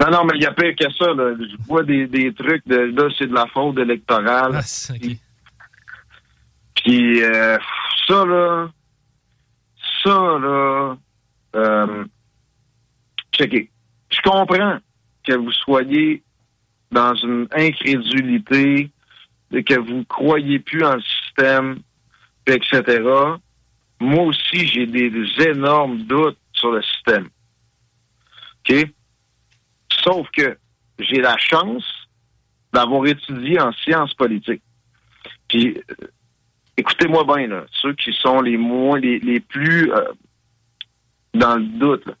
Non, 0.00 0.10
non, 0.10 0.24
mais 0.24 0.32
il 0.36 0.42
y 0.42 0.46
a 0.46 0.52
pire 0.52 0.74
que 0.74 0.90
ça. 0.92 1.12
Là. 1.12 1.34
Je 1.38 1.56
vois 1.66 1.82
des, 1.82 2.06
des 2.06 2.32
trucs 2.32 2.66
de 2.66 2.76
là, 2.76 3.08
c'est 3.18 3.26
de 3.26 3.34
la 3.34 3.46
fraude 3.46 3.78
électorale. 3.78 4.52
Ah, 4.54 4.94
okay. 4.94 5.18
Puis 6.76 7.22
euh, 7.22 7.58
ça, 8.06 8.24
là, 8.24 8.70
ça, 10.02 10.10
là, 10.10 10.96
euh, 11.56 12.04
checkez. 13.32 13.70
Je 14.10 14.20
comprends 14.22 14.78
que 15.24 15.34
vous 15.36 15.52
soyez 15.52 16.22
dans 16.90 17.14
une 17.14 17.46
incrédulité, 17.52 18.90
et 19.52 19.64
que 19.64 19.78
vous 19.78 20.04
croyez 20.04 20.58
plus 20.58 20.84
en 20.84 20.96
le 20.96 21.02
système, 21.02 21.78
etc., 22.46 23.02
moi 24.02 24.24
aussi, 24.24 24.66
j'ai 24.66 24.86
des, 24.86 25.10
des 25.10 25.28
énormes 25.46 25.98
doutes 26.04 26.38
sur 26.52 26.72
le 26.72 26.82
système. 26.82 27.28
OK? 28.68 28.86
Sauf 30.02 30.28
que 30.30 30.56
j'ai 30.98 31.20
la 31.20 31.36
chance 31.38 31.84
d'avoir 32.72 33.06
étudié 33.06 33.60
en 33.60 33.72
sciences 33.72 34.14
politiques. 34.14 34.62
Puis, 35.48 35.76
euh, 35.76 36.06
écoutez-moi 36.76 37.24
bien, 37.24 37.46
là, 37.48 37.64
ceux 37.72 37.94
qui 37.94 38.12
sont 38.12 38.40
les 38.40 38.56
moins, 38.56 38.98
les, 38.98 39.18
les 39.18 39.40
plus 39.40 39.92
euh, 39.92 40.12
dans 41.34 41.56
le 41.56 41.64
doute, 41.64 42.06
là. 42.06 42.14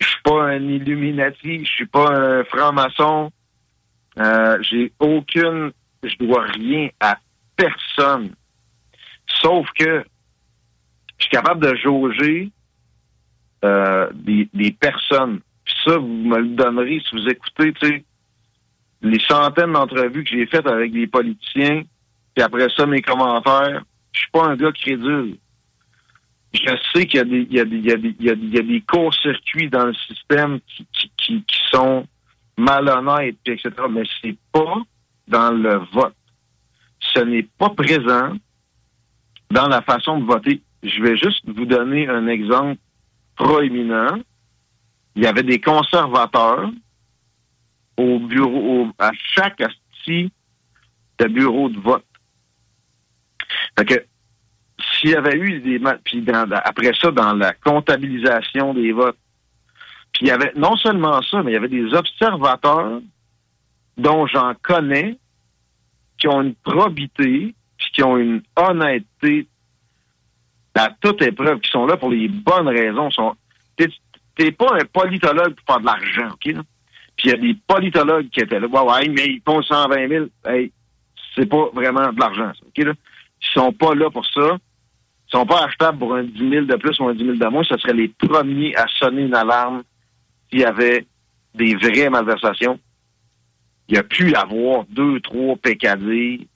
Je 0.00 0.08
suis 0.08 0.22
pas 0.24 0.46
un 0.46 0.62
Illuminati, 0.68 1.64
je 1.64 1.70
suis 1.70 1.86
pas 1.86 2.08
un 2.10 2.44
franc-maçon. 2.44 3.30
Euh, 4.18 4.58
j'ai 4.62 4.92
aucune, 4.98 5.70
je 6.02 6.16
dois 6.16 6.42
rien 6.42 6.88
à 6.98 7.18
personne. 7.56 8.34
Sauf 9.28 9.68
que 9.78 10.04
je 11.18 11.24
suis 11.24 11.30
capable 11.30 11.64
de 11.64 11.76
jauger 11.76 12.50
euh, 13.64 14.10
des, 14.12 14.48
des 14.52 14.72
personnes. 14.72 15.40
Puis 15.64 15.74
ça, 15.84 15.98
vous 15.98 16.06
me 16.06 16.38
le 16.38 16.48
donnerez 16.48 17.00
si 17.00 17.16
vous 17.16 17.28
écoutez, 17.28 17.72
tu 17.74 17.86
sais, 17.86 18.04
les 19.02 19.20
centaines 19.20 19.72
d'entrevues 19.72 20.24
que 20.24 20.30
j'ai 20.30 20.46
faites 20.46 20.66
avec 20.66 20.92
des 20.92 21.06
politiciens, 21.06 21.82
puis 22.34 22.42
après 22.42 22.68
ça, 22.76 22.86
mes 22.86 23.02
commentaires. 23.02 23.82
Je 24.12 24.20
suis 24.20 24.30
pas 24.30 24.44
un 24.44 24.56
gars 24.56 24.72
crédule. 24.72 25.36
Je 26.52 26.76
sais 26.92 27.06
qu'il 27.06 27.18
y 27.18 27.20
a 27.20 27.24
des, 27.24 27.46
il 27.50 28.20
y 28.20 28.30
a 28.30 28.62
des, 28.62 28.80
courts-circuits 28.82 29.70
dans 29.70 29.86
le 29.86 29.94
système 29.94 30.60
qui 31.16 31.42
sont 31.70 32.06
malhonnêtes, 32.58 33.36
puis 33.42 33.54
etc. 33.54 33.70
Mais 33.90 34.02
c'est 34.20 34.36
pas 34.52 34.76
dans 35.28 35.50
le 35.50 35.80
vote. 35.92 36.14
Ce 37.00 37.20
n'est 37.20 37.48
pas 37.58 37.70
présent 37.70 38.34
dans 39.50 39.68
la 39.68 39.82
façon 39.82 40.20
de 40.20 40.24
voter. 40.24 40.62
Je 40.82 41.02
vais 41.02 41.16
juste 41.16 41.42
vous 41.46 41.64
donner 41.64 42.08
un 42.08 42.26
exemple 42.26 42.76
proéminent. 43.36 44.18
Il 45.14 45.22
y 45.22 45.26
avait 45.26 45.42
des 45.42 45.60
conservateurs 45.60 46.70
au 47.96 48.18
bureau, 48.18 48.84
au- 48.84 48.92
à 48.98 49.10
chaque 49.14 49.60
asti 49.60 50.32
de 51.18 51.26
bureau 51.26 51.68
de 51.68 51.78
vote. 51.78 52.04
Fait 53.78 53.84
que 53.84 54.06
s'il 54.80 55.10
y 55.10 55.14
avait 55.14 55.36
eu 55.38 55.60
des 55.60 55.78
puis 56.04 56.22
dans- 56.22 56.48
après 56.64 56.92
ça 56.94 57.10
dans 57.10 57.34
la 57.34 57.52
comptabilisation 57.52 58.74
des 58.74 58.92
votes, 58.92 59.18
puis 60.12 60.26
il 60.26 60.28
y 60.28 60.30
avait 60.30 60.52
non 60.56 60.76
seulement 60.76 61.20
ça, 61.22 61.42
mais 61.42 61.52
il 61.52 61.54
y 61.54 61.58
avait 61.58 61.68
des 61.68 61.92
observateurs 61.94 63.00
dont 63.98 64.26
j'en 64.26 64.54
connais 64.62 65.18
qui 66.18 66.28
ont 66.28 66.40
une 66.42 66.54
probité, 66.54 67.54
puis 67.76 67.90
qui 67.92 68.02
ont 68.02 68.16
une 68.16 68.42
honnêteté 68.56 69.46
à 70.74 70.88
toute 71.00 71.20
épreuve, 71.20 71.60
qui 71.60 71.70
sont 71.70 71.84
là 71.86 71.96
pour 71.96 72.10
les 72.10 72.28
bonnes 72.28 72.68
raisons. 72.68 73.10
Sont, 73.10 73.34
t'es, 74.36 74.52
pas 74.52 74.74
un 74.74 74.84
politologue 74.92 75.54
pour 75.54 75.66
faire 75.66 75.80
de 75.80 75.86
l'argent, 75.86 76.28
OK? 76.34 76.46
là? 76.46 76.62
Puis 77.16 77.28
il 77.28 77.30
y 77.30 77.34
a 77.34 77.36
des 77.36 77.56
politologues 77.66 78.28
qui 78.30 78.40
étaient 78.40 78.60
là. 78.60 78.66
Ouais, 78.66 78.80
ouais, 78.80 79.08
mais 79.08 79.26
ils 79.26 79.42
font 79.44 79.62
120 79.62 80.08
000. 80.08 80.26
Hey, 80.46 80.72
c'est 81.34 81.46
pas 81.46 81.68
vraiment 81.74 82.12
de 82.12 82.20
l'argent, 82.20 82.52
ça, 82.58 82.66
OK? 82.66 82.84
Là? 82.84 82.92
Ils 83.42 83.48
sont 83.52 83.72
pas 83.72 83.94
là 83.94 84.10
pour 84.10 84.26
ça. 84.26 84.56
Ils 85.28 85.38
sont 85.38 85.46
pas 85.46 85.64
achetables 85.64 85.98
pour 85.98 86.14
un 86.14 86.24
10 86.24 86.38
000 86.38 86.64
de 86.66 86.76
plus 86.76 86.98
ou 87.00 87.08
un 87.08 87.14
10 87.14 87.24
000 87.24 87.36
de 87.36 87.46
moins. 87.46 87.64
Ce 87.64 87.76
seraient 87.78 87.94
les 87.94 88.08
premiers 88.08 88.76
à 88.76 88.86
sonner 88.98 89.22
une 89.22 89.34
alarme 89.34 89.82
s'il 90.50 90.60
y 90.60 90.64
avait 90.64 91.06
des 91.54 91.74
vraies 91.74 92.10
malversations. 92.10 92.78
Il 93.88 93.96
y 93.96 93.98
a 93.98 94.02
pu 94.02 94.30
y 94.30 94.34
avoir 94.34 94.84
deux, 94.90 95.20
trois 95.20 95.56
PKD, 95.56 96.46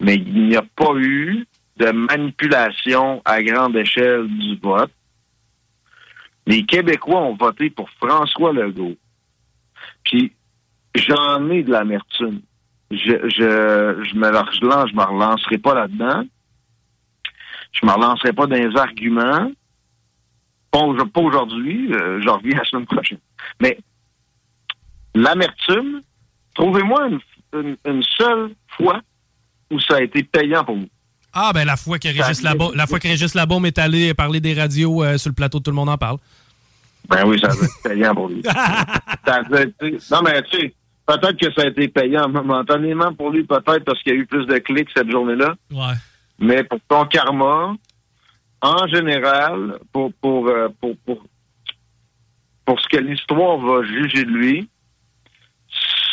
mais 0.00 0.14
il 0.14 0.48
n'y 0.48 0.56
a 0.56 0.62
pas 0.62 0.94
eu 0.96 1.46
de 1.76 1.90
manipulation 1.90 3.22
à 3.24 3.42
grande 3.42 3.76
échelle 3.76 4.26
du 4.26 4.56
vote. 4.56 4.90
Les 6.46 6.64
Québécois 6.64 7.20
ont 7.22 7.34
voté 7.36 7.70
pour 7.70 7.88
François 7.90 8.52
Legault. 8.52 8.96
Puis 10.04 10.32
j'en 10.94 11.48
ai 11.50 11.62
de 11.62 11.70
l'amertume. 11.70 12.40
Je, 12.90 12.96
je, 13.28 14.02
je 14.04 14.14
me 14.94 15.02
relancerai 15.04 15.58
pas 15.58 15.74
là-dedans. 15.74 16.24
Je 17.72 17.86
me 17.86 17.92
relancerai 17.92 18.32
pas 18.32 18.46
dans 18.46 18.56
les 18.56 18.76
arguments. 18.76 19.52
Pas, 20.72 20.80
au- 20.80 21.06
pas 21.06 21.20
aujourd'hui, 21.20 21.92
euh, 21.92 22.20
j'en 22.22 22.38
reviens 22.38 22.58
la 22.58 22.64
semaine 22.64 22.86
prochaine. 22.86 23.18
Mais 23.60 23.78
l'amertume, 25.14 26.02
trouvez-moi 26.54 27.08
une, 27.08 27.20
une- 27.52 27.76
une 27.86 28.02
seule 28.02 28.54
fois 28.76 29.00
où 29.70 29.78
ça 29.80 29.96
a 29.96 30.02
été 30.02 30.22
payant 30.24 30.64
pour 30.64 30.76
vous. 30.76 30.88
Ah, 31.32 31.52
ben 31.54 31.64
la 31.64 31.76
fois 31.76 31.98
que 31.98 32.08
Régis 32.08 32.42
Labaume, 32.42 32.72
la 32.74 32.86
fois 32.86 32.98
que 32.98 33.08
Régis 33.08 33.34
Labaume 33.34 33.66
est 33.66 33.78
allé 33.78 34.14
parler 34.14 34.40
des 34.40 34.54
radios 34.54 35.04
euh, 35.04 35.16
sur 35.18 35.30
le 35.30 35.34
plateau, 35.34 35.60
tout 35.60 35.70
le 35.70 35.76
monde 35.76 35.88
en 35.88 35.98
parle. 35.98 36.16
Ben 37.08 37.24
oui, 37.26 37.38
ça 37.40 37.48
a 37.48 37.54
été 37.54 37.66
payant 37.84 38.14
pour 38.14 38.28
lui. 38.28 38.42
Ça 39.24 39.42
a 39.52 39.62
été- 39.62 39.98
non, 40.10 40.22
mais 40.24 40.42
tu 40.42 40.58
sais, 40.58 40.74
peut-être 41.06 41.36
que 41.38 41.52
ça 41.52 41.62
a 41.62 41.66
été 41.68 41.88
payant 41.88 42.28
momentanément 42.28 43.12
pour 43.14 43.30
lui, 43.30 43.44
peut-être 43.44 43.84
parce 43.84 44.00
qu'il 44.02 44.12
y 44.12 44.16
a 44.16 44.18
eu 44.18 44.26
plus 44.26 44.46
de 44.46 44.58
clics 44.58 44.88
cette 44.94 45.10
journée-là. 45.10 45.54
Ouais. 45.70 45.94
Mais 46.38 46.62
pour 46.64 46.78
ton 46.88 47.04
karma, 47.06 47.74
en 48.60 48.86
général, 48.88 49.78
pour 49.92 50.12
pour 50.20 50.48
euh, 50.48 50.68
pour 50.80 50.96
pour, 51.04 51.24
pour 52.64 52.80
ce 52.80 52.88
que 52.88 52.96
l'histoire 52.98 53.58
va 53.58 53.82
juger 53.84 54.24
de 54.24 54.30
lui, 54.30 54.68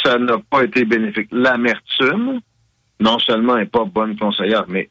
ça 0.03 0.17
n'a 0.17 0.37
pas 0.49 0.63
été 0.63 0.85
bénéfique. 0.85 1.27
L'amertume, 1.31 2.39
non 2.99 3.19
seulement 3.19 3.55
n'est 3.57 3.65
pas 3.65 3.85
bonne 3.85 4.17
conseillère, 4.17 4.65
mais 4.67 4.89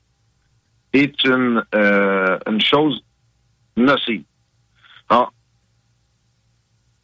est 0.97 1.25
une 1.25 1.65
euh, 1.75 2.39
une 2.49 2.61
chose 2.61 3.03
nocive. 3.77 4.23
Ah. 5.09 5.29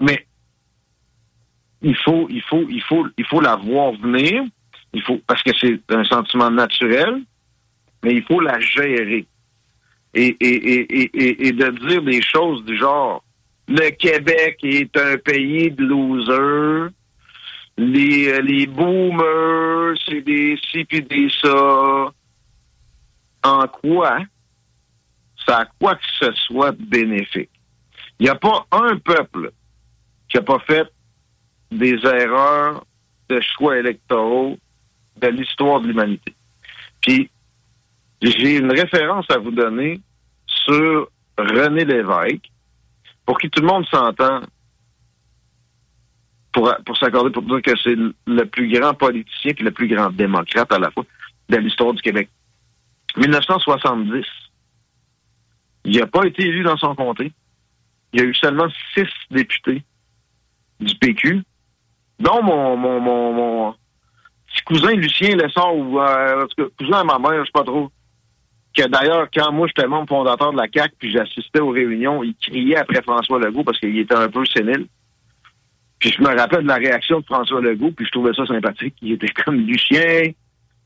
Mais 0.01 0.27
il 1.83 1.97
faut, 1.97 2.27
il 2.31 2.43
faut, 2.43 2.65
il 2.69 2.83
faut, 2.83 3.07
il 3.17 3.27
faut 3.27 3.41
la 3.41 3.57
voir 3.57 3.93
venir. 3.93 4.45
Il 4.93 5.03
faut 5.03 5.21
parce 5.27 5.43
que 5.43 5.51
c'est 5.59 5.81
un 5.91 6.05
sentiment 6.05 6.51
naturel, 6.51 7.23
mais 8.03 8.15
il 8.15 8.23
faut 8.25 8.41
la 8.41 8.59
gérer. 8.61 9.27
Et, 10.15 10.37
et, 10.41 10.55
et, 11.01 11.49
et, 11.49 11.53
de 11.53 11.89
dire 11.89 12.03
des 12.03 12.21
choses 12.21 12.63
du 12.67 12.77
genre 12.77 13.25
le 13.69 13.91
Québec 13.91 14.59
est 14.63 14.95
un 14.97 15.17
pays 15.17 15.71
de 15.71 15.85
losers, 15.85 16.91
les, 17.79 18.29
euh, 18.29 18.41
les 18.43 18.67
boomers, 18.67 19.97
c'est 20.07 20.21
des 20.21 20.59
ci 20.71 20.85
puis 20.85 21.01
des 21.03 21.29
ça. 21.41 22.13
En 23.43 23.67
quoi 23.67 24.21
ça 25.47 25.59
a 25.59 25.65
quoi 25.81 25.97
que 25.97 26.05
ce 26.21 26.33
soit 26.33 26.73
bénéfique? 26.73 27.51
Il 28.19 28.25
n'y 28.25 28.31
a 28.31 28.37
pas 28.37 28.67
un 28.71 28.97
peuple 28.99 29.53
qui 30.29 30.37
n'a 30.37 30.43
pas 30.43 30.61
fait 30.61 30.87
des 31.71 31.97
erreurs 32.05 32.85
de 33.29 33.41
choix 33.41 33.79
électoraux 33.79 34.57
de 35.21 35.29
l'histoire 35.29 35.81
de 35.81 35.89
l'humanité. 35.89 36.35
Puis, 37.01 37.31
j'ai 38.21 38.59
une 38.59 38.71
référence 38.71 39.27
à 39.31 39.39
vous 39.39 39.51
donner 39.51 40.01
sur 40.47 41.09
René 41.37 41.85
Lévesque, 41.85 42.51
pour 43.27 43.39
qui 43.39 43.51
tout 43.51 43.63
le 43.63 43.67
monde 43.67 43.87
s'entend, 43.87 44.41
pour, 46.53 46.73
pour 46.85 46.97
s'accorder 46.97 47.31
pour 47.31 47.43
dire 47.43 47.63
que 47.63 47.77
c'est 47.83 47.97
le 47.97 48.45
plus 48.45 48.69
grand 48.69 48.95
politicien 48.95 49.53
et 49.59 49.63
le 49.63 49.71
plus 49.71 49.89
grand 49.89 50.11
démocrate 50.11 50.71
à 50.73 50.79
la 50.79 50.91
fois 50.91 51.05
de 51.49 51.57
l'histoire 51.57 51.95
du 51.95 52.03
Québec. 52.03 52.29
1970, 53.17 54.25
il 55.85 55.99
n'a 55.99 56.07
pas 56.07 56.25
été 56.27 56.43
élu 56.43 56.63
dans 56.63 56.77
son 56.77 56.95
comté. 56.95 57.33
Il 58.13 58.21
y 58.21 58.23
a 58.23 58.27
eu 58.27 58.35
seulement 58.35 58.69
six 58.95 59.09
députés 59.31 59.83
du 60.81 60.95
PQ, 60.97 61.43
dont 62.19 62.43
mon, 62.43 62.77
mon, 62.77 63.01
mon, 63.01 63.33
mon 63.33 63.75
petit 64.47 64.63
cousin 64.65 64.93
Lucien 64.93 65.37
Lessard, 65.37 65.75
ou 65.75 66.01
euh, 66.01 66.47
cousin 66.79 67.01
à 67.01 67.05
ma 67.05 67.19
mère, 67.19 67.41
je 67.41 67.47
sais 67.47 67.53
pas 67.53 67.65
trop, 67.65 67.91
que 68.75 68.87
d'ailleurs, 68.89 69.29
quand 69.33 69.53
moi 69.53 69.67
j'étais 69.67 69.87
membre 69.87 70.09
fondateur 70.09 70.53
de 70.53 70.57
la 70.57 70.69
CAC 70.69 70.93
puis 70.99 71.13
j'assistais 71.13 71.61
aux 71.61 71.71
réunions, 71.71 72.23
il 72.23 72.35
criait 72.37 72.77
après 72.77 73.03
François 73.03 73.39
Legault 73.39 73.65
parce 73.65 73.79
qu'il 73.79 73.99
était 73.99 74.15
un 74.15 74.29
peu 74.29 74.45
sénile. 74.47 74.87
Puis 75.99 76.11
je 76.11 76.23
me 76.23 76.37
rappelle 76.37 76.63
de 76.63 76.69
la 76.69 76.77
réaction 76.77 77.21
de 77.21 77.25
François 77.25 77.61
Legault, 77.61 77.93
puis 77.93 78.07
je 78.07 78.11
trouvais 78.11 78.33
ça 78.35 78.47
sympathique. 78.47 78.97
Il 79.03 79.13
était 79.13 79.29
comme 79.29 79.57
Lucien, 79.57 80.33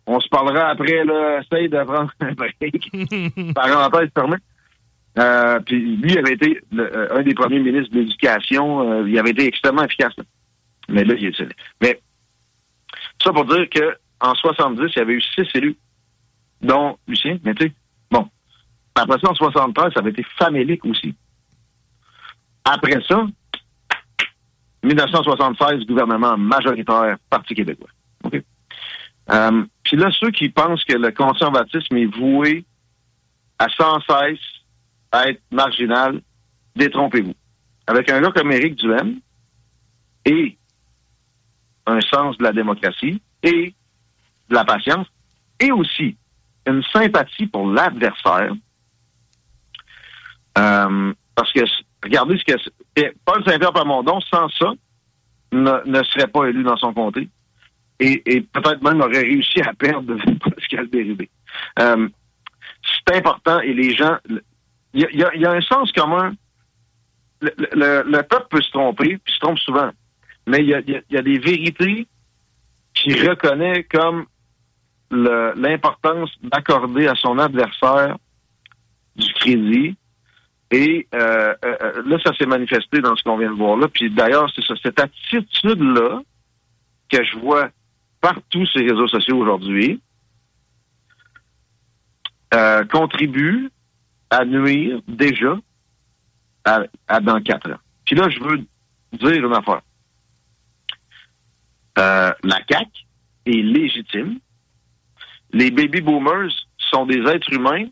on 0.07 0.21
se 0.21 0.29
parlera 0.29 0.69
après, 0.69 1.05
là, 1.05 1.41
essaye 1.41 1.69
de 1.69 1.83
prendre 1.85 2.11
un 2.21 2.33
break. 2.33 2.55
Parenthèse 3.55 4.11
fermée. 4.15 4.37
Euh, 5.19 5.59
puis 5.61 5.97
lui 5.97 6.13
il 6.13 6.19
avait 6.19 6.35
été 6.35 6.61
le- 6.73 6.95
euh, 6.95 7.19
un 7.19 7.23
des 7.23 7.33
premiers 7.35 7.59
ministres 7.61 7.93
de 7.95 8.01
l'Éducation. 8.01 8.91
euh, 8.93 9.09
il 9.09 9.19
avait 9.19 9.31
été 9.31 9.47
extrêmement 9.47 9.85
efficace. 9.85 10.13
là. 10.19 10.25
Mais 10.89 11.05
là, 11.05 11.15
il 11.19 11.27
est. 11.27 11.43
Mais 11.83 12.01
ça 13.23 13.33
pour 13.33 13.45
dire 13.47 13.69
que 13.71 13.97
en 14.21 14.35
70, 14.35 14.93
il 14.95 14.99
y 14.99 15.03
avait 15.03 15.15
eu 15.15 15.21
six 15.23 15.47
élus, 15.55 15.77
dont 16.63 16.97
Lucien, 17.09 17.39
mais 17.45 17.55
tu 17.55 17.67
sais, 17.67 17.73
bon. 18.11 18.29
Après 18.95 19.19
ça, 19.21 19.31
en 19.31 19.35
73, 19.35 19.93
ça 19.95 20.01
avait 20.01 20.11
été 20.11 20.25
famélique 20.39 20.85
aussi. 20.85 21.15
Après 22.65 22.99
ça, 23.09 23.27
1976, 24.83 25.85
gouvernement 25.87 26.37
majoritaire, 26.37 27.17
Parti 27.31 27.55
québécois. 27.55 27.89
OK? 28.25 28.43
Euh, 29.31 29.65
Puis 29.83 29.97
là, 29.97 30.11
ceux 30.13 30.31
qui 30.31 30.49
pensent 30.49 30.85
que 30.85 30.97
le 30.97 31.11
conservatisme 31.11 31.97
est 31.97 32.07
voué 32.07 32.65
à 33.59 33.69
sans 33.69 34.01
cesse 34.01 34.39
être 35.13 35.41
marginal, 35.51 36.21
détrompez-vous. 36.75 37.35
Avec 37.87 38.11
un 38.11 38.21
gars 38.21 38.31
comme 38.31 38.53
Éric 38.53 38.77
Duhem 38.77 39.21
et 40.25 40.57
un 41.87 42.01
sens 42.01 42.37
de 42.39 42.43
la 42.43 42.53
démocratie 42.53 43.21
et 43.43 43.75
de 44.49 44.55
la 44.55 44.65
patience 44.65 45.07
et 45.61 45.71
aussi 45.73 46.17
une 46.67 46.83
sympathie 46.93 47.47
pour 47.47 47.71
l'adversaire. 47.71 48.53
Euh, 50.59 51.13
parce 51.35 51.53
que 51.53 51.61
regardez 52.03 52.39
ce 52.39 52.45
que 52.45 53.13
Paul 53.25 53.45
Saint-Pierre 53.45 53.73
Plamondon, 53.73 54.21
sans 54.21 54.49
ça, 54.51 54.73
ne, 55.53 56.03
serait 56.05 56.27
pas 56.27 56.47
élu 56.47 56.63
dans 56.65 56.77
son 56.77 56.93
comté 56.93 57.29
et, 57.99 58.23
et 58.27 58.41
peut-être 58.43 58.83
même 58.83 59.01
aurait 59.01 59.21
réussi 59.21 59.61
à 59.63 59.73
perdre 59.73 60.17
Pascal 60.55 60.87
Bérubé. 60.87 61.31
Euh, 61.79 62.09
c'est 63.07 63.17
important 63.17 63.61
et 63.61 63.73
les 63.73 63.95
gens, 63.95 64.17
il 64.95 65.07
y, 65.13 65.17
y, 65.17 65.41
y 65.41 65.47
a, 65.47 65.51
un 65.51 65.61
sens 65.61 65.91
commun. 65.93 66.35
Le, 67.41 67.53
le, 67.73 68.03
le, 68.07 68.23
peuple 68.23 68.47
peut 68.51 68.63
se 68.63 68.71
tromper, 68.71 69.19
puis 69.23 69.35
se 69.35 69.39
trompe 69.41 69.59
souvent, 69.59 69.91
mais 70.47 70.61
il 70.61 70.69
y 70.69 70.75
a, 70.75 70.81
y 70.81 71.17
a, 71.17 71.23
des 71.23 71.39
vérités 71.39 72.07
qu'il 72.95 73.29
reconnaît 73.29 73.85
comme 73.85 74.27
l'importance 75.11 76.31
d'accorder 76.43 77.07
à 77.09 77.15
son 77.15 77.39
adversaire 77.39 78.17
du 79.17 79.33
crédit. 79.35 79.97
Et 80.71 81.07
euh, 81.15 81.55
euh, 81.65 82.03
là, 82.07 82.19
ça 82.25 82.35
s'est 82.35 82.47
manifesté 82.47 83.01
dans 83.01 83.15
ce 83.15 83.23
qu'on 83.23 83.37
vient 83.37 83.53
de 83.53 83.57
voir 83.57 83.77
là. 83.77 83.87
Puis 83.89 84.11
d'ailleurs, 84.11 84.51
c'est 84.55 84.65
ça, 84.65 84.75
cette 84.83 84.99
attitude-là 84.99 86.23
que 87.09 87.23
je 87.23 87.39
vois 87.39 87.71
partout 88.27 88.65
les 88.75 88.91
réseaux 88.91 89.07
sociaux 89.07 89.39
aujourd'hui 89.39 90.01
euh, 92.55 92.85
contribue 92.87 93.71
à 94.31 94.45
nuire 94.45 95.01
déjà 95.07 95.57
à, 96.65 96.81
à, 97.07 97.21
dans 97.21 97.41
quatre 97.41 97.71
ans. 97.71 97.79
Puis 98.05 98.17
là, 98.17 98.29
je 98.29 98.41
veux 98.41 98.59
dire 99.13 99.45
une 99.45 99.53
affaire. 99.53 99.81
Euh, 101.99 102.33
la 102.43 102.59
CAQ 102.69 102.91
est 103.47 103.63
légitime. 103.63 104.41
Les 105.53 105.71
baby 105.71 106.01
boomers 106.01 106.51
sont 106.79 107.07
des 107.07 107.21
êtres 107.29 107.53
humains 107.53 107.87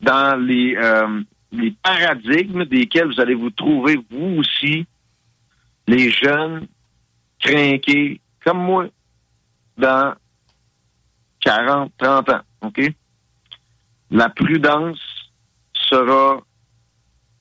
dans 0.00 0.36
les, 0.44 0.74
euh, 0.74 1.22
les 1.52 1.70
paradigmes 1.70 2.64
desquels 2.64 3.06
vous 3.06 3.20
allez 3.20 3.34
vous 3.34 3.50
trouver, 3.50 4.00
vous 4.10 4.40
aussi, 4.40 4.84
les 5.86 6.10
jeunes, 6.10 6.66
crinqués, 7.38 8.20
comme 8.44 8.58
moi, 8.58 8.88
dans 9.82 10.14
40, 11.40 11.92
30 11.98 12.28
ans. 12.30 12.40
OK? 12.62 12.80
La 14.10 14.28
prudence 14.28 15.00
sera 15.74 16.40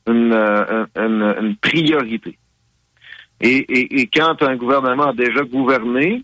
une, 0.08 0.34
euh, 0.34 1.54
priorité. 1.62 2.38
Et, 3.40 4.08
quand 4.14 4.42
un 4.44 4.56
gouvernement 4.56 5.10
a 5.10 5.14
déjà 5.14 5.44
gouverné, 5.44 6.24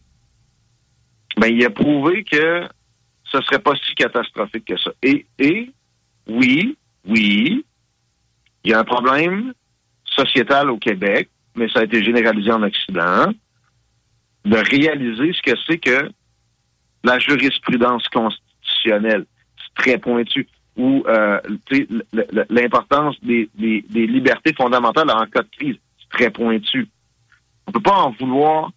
ben, 1.37 1.47
il 1.47 1.65
a 1.65 1.69
prouvé 1.69 2.23
que 2.23 2.67
ce 3.23 3.41
serait 3.41 3.59
pas 3.59 3.73
si 3.75 3.95
catastrophique 3.95 4.65
que 4.65 4.77
ça. 4.77 4.91
Et, 5.01 5.25
et 5.39 5.71
oui, 6.27 6.77
oui, 7.07 7.65
il 8.63 8.71
y 8.71 8.73
a 8.73 8.79
un 8.79 8.83
problème 8.83 9.53
sociétal 10.05 10.69
au 10.69 10.77
Québec, 10.77 11.29
mais 11.55 11.69
ça 11.69 11.79
a 11.79 11.83
été 11.83 12.03
généralisé 12.03 12.51
en 12.51 12.63
Occident, 12.63 13.31
de 14.47 14.57
réaliser 14.57 15.33
ce 15.33 15.41
que 15.41 15.57
c'est 15.67 15.77
que 15.77 16.09
la 17.03 17.19
jurisprudence 17.19 18.07
constitutionnelle. 18.09 19.25
C'est 19.57 19.83
très 19.83 19.97
pointu. 19.97 20.47
Ou 20.77 21.03
euh, 21.07 21.39
l'importance 22.49 23.15
des, 23.23 23.49
libertés 23.57 24.53
fondamentales 24.53 25.09
en 25.09 25.25
cas 25.25 25.41
de 25.41 25.49
crise. 25.49 25.75
C'est 25.99 26.17
très 26.17 26.29
pointu. 26.29 26.87
On 27.65 27.71
peut 27.71 27.81
pas 27.81 27.97
en 27.97 28.11
vouloir 28.11 28.71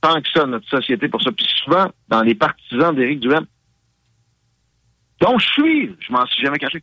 tant 0.00 0.20
que 0.20 0.28
ça 0.30 0.44
notre 0.46 0.68
société 0.68 1.08
pour 1.08 1.22
ça. 1.22 1.32
Puis 1.32 1.46
souvent, 1.64 1.90
dans 2.08 2.22
les 2.22 2.34
partisans 2.34 2.94
d'Éric 2.94 3.20
Duhem, 3.20 3.46
dont 5.20 5.38
je 5.38 5.46
suis, 5.46 5.96
je 6.00 6.12
m'en 6.12 6.26
suis 6.26 6.42
jamais 6.42 6.58
caché, 6.58 6.82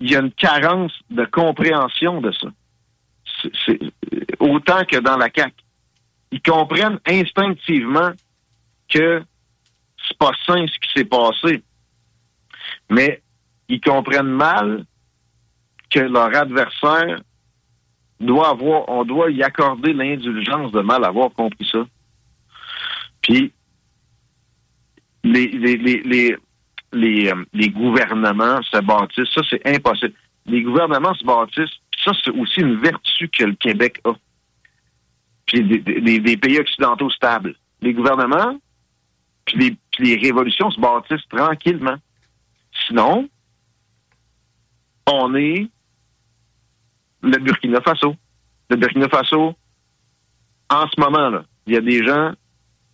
il 0.00 0.10
y 0.10 0.16
a 0.16 0.20
une 0.20 0.32
carence 0.32 0.92
de 1.10 1.24
compréhension 1.24 2.20
de 2.20 2.32
ça. 2.32 2.48
Autant 4.38 4.84
que 4.84 4.98
dans 4.98 5.16
la 5.16 5.28
CAQ. 5.34 5.61
Ils 6.32 6.42
comprennent 6.42 6.98
instinctivement 7.06 8.12
que 8.88 9.22
c'est 10.08 10.18
pas 10.18 10.32
sain 10.46 10.66
ce 10.66 10.78
qui 10.80 10.92
s'est 10.94 11.04
passé. 11.04 11.62
Mais 12.90 13.22
ils 13.68 13.80
comprennent 13.80 14.26
mal 14.26 14.84
que 15.90 16.00
leur 16.00 16.34
adversaire 16.34 17.20
doit 18.20 18.50
avoir, 18.50 18.88
on 18.88 19.04
doit 19.04 19.30
y 19.30 19.42
accorder 19.42 19.92
l'indulgence 19.92 20.72
de 20.72 20.80
mal 20.80 21.04
avoir 21.04 21.30
compris 21.32 21.68
ça. 21.70 21.84
Puis, 23.20 23.52
les, 25.24 25.48
les, 25.48 27.28
euh, 27.30 27.68
gouvernements 27.68 28.62
se 28.62 28.80
bâtissent, 28.80 29.32
ça 29.34 29.42
c'est 29.48 29.66
impossible. 29.66 30.14
Les 30.46 30.62
gouvernements 30.62 31.14
se 31.14 31.24
bâtissent, 31.24 31.78
ça 32.04 32.12
c'est 32.24 32.30
aussi 32.30 32.60
une 32.60 32.76
vertu 32.76 33.28
que 33.28 33.44
le 33.44 33.54
Québec 33.54 34.00
a. 34.04 34.12
Puis 35.46 35.62
des, 35.62 36.00
des, 36.00 36.18
des 36.20 36.36
pays 36.36 36.58
occidentaux 36.58 37.10
stables. 37.10 37.54
Les 37.80 37.92
gouvernements, 37.92 38.58
puis 39.44 39.58
les, 39.58 39.76
puis 39.90 40.14
les 40.14 40.28
révolutions 40.28 40.70
se 40.70 40.80
bâtissent 40.80 41.26
tranquillement. 41.28 41.96
Sinon, 42.86 43.28
on 45.06 45.34
est 45.34 45.68
le 47.22 47.38
Burkina 47.38 47.80
Faso. 47.80 48.14
Le 48.70 48.76
Burkina 48.76 49.08
Faso, 49.08 49.54
en 50.70 50.86
ce 50.88 51.00
moment, 51.00 51.28
là, 51.28 51.44
il 51.66 51.74
y 51.74 51.76
a 51.76 51.80
des 51.80 52.04
gens 52.04 52.32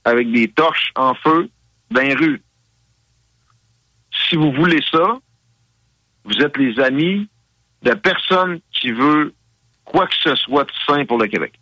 avec 0.05 0.31
des 0.33 0.49
torches 0.49 0.93
en 0.97 1.15
feu 1.15 1.51
dans 1.91 2.01
les 2.01 2.15
rues. 2.15 2.43
Si 4.29 4.37
vous 4.37 4.53
voulez 4.53 4.83
ça, 4.91 5.19
vous 6.25 6.39
êtes 6.41 6.57
les 6.57 6.79
amis 6.81 7.29
de 7.83 7.95
personne 7.95 8.61
qui 8.73 8.91
veut 8.91 9.35
quoi 9.85 10.07
que 10.07 10.17
ce 10.17 10.35
soit 10.35 10.65
de 10.65 10.73
sain 10.87 11.05
pour 11.07 11.19
le 11.19 11.29
Québec. 11.29 11.59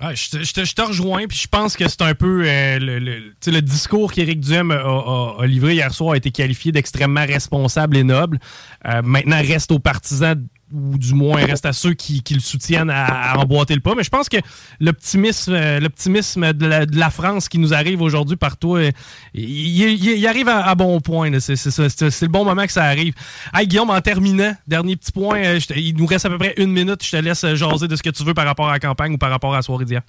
Ah, 0.00 0.12
je, 0.12 0.28
te, 0.28 0.82
rejoins, 0.82 1.28
puis 1.28 1.38
je 1.38 1.46
pense 1.46 1.76
que 1.76 1.86
c'est 1.86 2.02
un 2.02 2.16
peu 2.16 2.42
euh, 2.44 2.80
le, 2.80 2.98
le, 2.98 3.62
discours 3.62 4.12
qu'Éric 4.12 4.40
Duhem 4.40 4.72
a, 4.72 5.36
livré 5.46 5.74
hier 5.74 5.94
soir 5.94 6.14
a 6.14 6.16
été 6.16 6.32
qualifié 6.32 6.72
d'extrêmement 6.72 7.24
responsable 7.24 7.96
et 7.96 8.02
noble. 8.02 8.40
Euh, 8.86 9.02
maintenant, 9.02 9.38
reste 9.40 9.70
aux 9.70 9.78
partisans 9.78 10.44
ou 10.72 10.98
du 10.98 11.14
moins 11.14 11.44
reste 11.44 11.66
à 11.66 11.72
ceux 11.72 11.94
qui, 11.94 12.22
qui 12.22 12.34
le 12.34 12.40
soutiennent 12.40 12.90
à, 12.90 13.32
à, 13.32 13.38
emboîter 13.38 13.74
le 13.74 13.80
pas. 13.80 13.94
Mais 13.94 14.02
je 14.02 14.10
pense 14.10 14.28
que 14.28 14.38
l'optimisme, 14.80 15.52
euh, 15.52 15.80
l'optimisme 15.80 16.52
de 16.52 16.66
la, 16.66 16.86
de 16.86 16.98
la, 16.98 17.10
France 17.10 17.48
qui 17.48 17.58
nous 17.58 17.74
arrive 17.74 18.00
aujourd'hui 18.02 18.36
par 18.36 18.56
toi, 18.56 18.82
il, 18.82 19.44
il, 19.44 20.18
il, 20.18 20.26
arrive 20.26 20.48
à, 20.48 20.66
à 20.66 20.74
bon 20.74 21.00
point. 21.00 21.30
C'est, 21.40 21.56
c'est, 21.56 21.70
c'est, 21.70 22.10
c'est, 22.10 22.26
le 22.26 22.30
bon 22.32 22.44
moment 22.44 22.64
que 22.64 22.72
ça 22.72 22.84
arrive. 22.84 23.14
Hey 23.54 23.66
Guillaume, 23.66 23.90
en 23.90 24.00
terminant, 24.00 24.54
dernier 24.66 24.96
petit 24.96 25.12
point, 25.12 25.38
euh, 25.38 25.58
il 25.76 25.96
nous 25.96 26.06
reste 26.06 26.26
à 26.26 26.30
peu 26.30 26.38
près 26.38 26.54
une 26.56 26.72
minute. 26.72 27.04
Je 27.04 27.10
te 27.10 27.16
laisse 27.16 27.46
jaser 27.54 27.88
de 27.88 27.96
ce 27.96 28.02
que 28.02 28.10
tu 28.10 28.24
veux 28.24 28.34
par 28.34 28.46
rapport 28.46 28.68
à 28.68 28.72
la 28.72 28.80
campagne 28.80 29.14
ou 29.14 29.18
par 29.18 29.30
rapport 29.30 29.52
à 29.52 29.56
la 29.56 29.62
soirée 29.62 29.84
d'hier. 29.84 30.02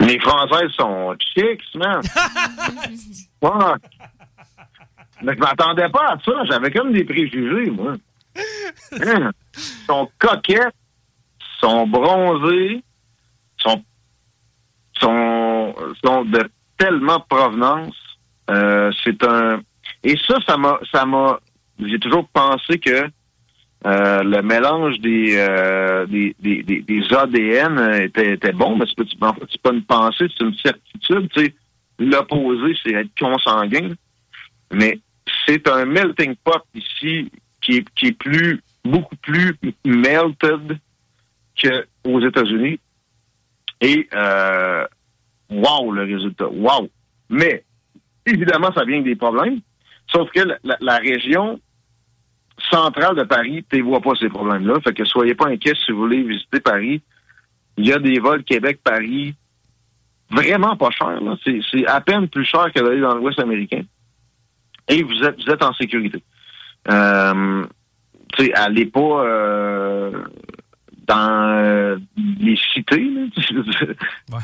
Les 0.00 0.18
Françaises 0.18 0.70
sont 0.76 1.14
chics, 1.34 1.62
man. 1.76 2.00
ouais. 3.42 3.50
Mais 5.22 5.34
je 5.34 5.38
m'attendais 5.38 5.88
pas 5.90 6.14
à 6.14 6.18
ça. 6.24 6.32
J'avais 6.50 6.70
comme 6.70 6.92
des 6.92 7.04
préjugés, 7.04 7.70
moi. 7.70 7.94
Hein? 9.00 9.32
sont 9.86 10.08
coquettes, 10.18 10.74
sont 11.60 11.86
bronzées, 11.86 12.82
sont, 13.58 13.82
sont, 14.98 15.74
sont 16.04 16.24
de 16.24 16.48
tellement 16.78 17.20
provenance. 17.20 17.96
Euh, 18.50 18.90
c'est 19.04 19.22
un 19.24 19.60
et 20.04 20.16
ça, 20.26 20.38
ça 20.46 20.56
m'a, 20.56 20.78
ça 20.92 21.04
m'a. 21.04 21.40
J'ai 21.78 21.98
toujours 21.98 22.28
pensé 22.28 22.78
que 22.78 23.08
euh, 23.86 24.22
le 24.22 24.42
mélange 24.42 24.98
des, 25.00 25.34
euh, 25.36 26.06
des, 26.06 26.34
des, 26.40 26.62
des, 26.62 26.82
des, 26.82 27.14
ADN 27.14 28.02
était, 28.02 28.34
était 28.34 28.52
bon, 28.52 28.76
mais 28.76 28.84
c'est 28.86 29.18
pas, 29.18 29.34
pas 29.62 29.72
une 29.72 29.82
pensée, 29.82 30.26
c'est 30.36 30.44
une 30.44 30.56
certitude. 30.56 31.28
Tu 31.34 31.44
sais, 31.44 31.54
l'opposé, 31.98 32.76
c'est 32.82 32.92
être 32.92 33.10
consanguin. 33.18 33.90
Mais 34.72 35.00
c'est 35.46 35.68
un 35.68 35.84
melting 35.84 36.34
pot 36.36 36.62
ici 36.74 37.30
qui 37.62 37.76
est, 37.78 37.90
qui 37.94 38.08
est 38.08 38.18
plus, 38.18 38.60
beaucoup 38.84 39.16
plus 39.16 39.56
melted 39.84 40.78
qu'aux 41.60 42.20
États-Unis. 42.20 42.78
Et, 43.80 44.08
euh, 44.12 44.86
wow, 45.50 45.92
le 45.92 46.02
résultat. 46.02 46.48
Wow. 46.48 46.88
Mais, 47.30 47.64
évidemment, 48.26 48.72
ça 48.72 48.84
vient 48.84 48.96
avec 48.96 49.04
des 49.04 49.16
problèmes. 49.16 49.60
Sauf 50.10 50.30
que 50.30 50.40
la, 50.62 50.96
région 50.98 51.60
centrale 52.70 53.16
de 53.16 53.24
Paris, 53.24 53.64
ne 53.72 53.82
vois 53.82 54.00
pas 54.00 54.14
ces 54.16 54.28
problèmes-là. 54.28 54.74
Fait 54.84 54.92
que 54.92 55.04
soyez 55.04 55.34
pas 55.34 55.48
inquiets 55.48 55.74
si 55.86 55.92
vous 55.92 55.98
voulez 55.98 56.22
visiter 56.22 56.60
Paris. 56.60 57.00
Il 57.78 57.86
y 57.86 57.92
a 57.92 57.98
des 57.98 58.18
vols 58.18 58.44
Québec-Paris 58.44 59.34
vraiment 60.30 60.76
pas 60.76 60.90
chers. 60.90 61.20
c'est 61.44 61.86
à 61.86 62.00
peine 62.00 62.28
plus 62.28 62.44
cher 62.44 62.72
que 62.72 62.80
d'aller 62.80 63.00
dans 63.00 63.14
l'Ouest 63.14 63.38
américain. 63.38 63.82
Et 64.88 65.02
vous 65.02 65.22
êtes, 65.22 65.42
vous 65.42 65.50
êtes 65.50 65.62
en 65.62 65.72
sécurité. 65.74 66.22
Euh, 66.90 67.64
tu 68.36 68.44
sais, 68.46 68.52
allez 68.54 68.86
pas 68.86 69.24
euh, 69.24 70.24
dans 71.06 71.58
euh, 71.58 71.98
les 72.40 72.56
cités. 72.72 73.04
là. 73.10 73.22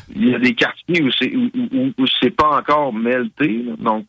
Il 0.15 0.29
y 0.29 0.35
a 0.35 0.39
des 0.39 0.55
quartiers 0.55 1.03
où 1.03 1.11
c'est 1.13 1.35
où, 1.35 1.51
où- 1.55 1.93
où 1.99 2.07
c'est 2.21 2.31
pas 2.31 2.59
encore 2.59 2.93
melté. 2.93 3.63
là. 3.65 3.73
Donc, 3.79 4.07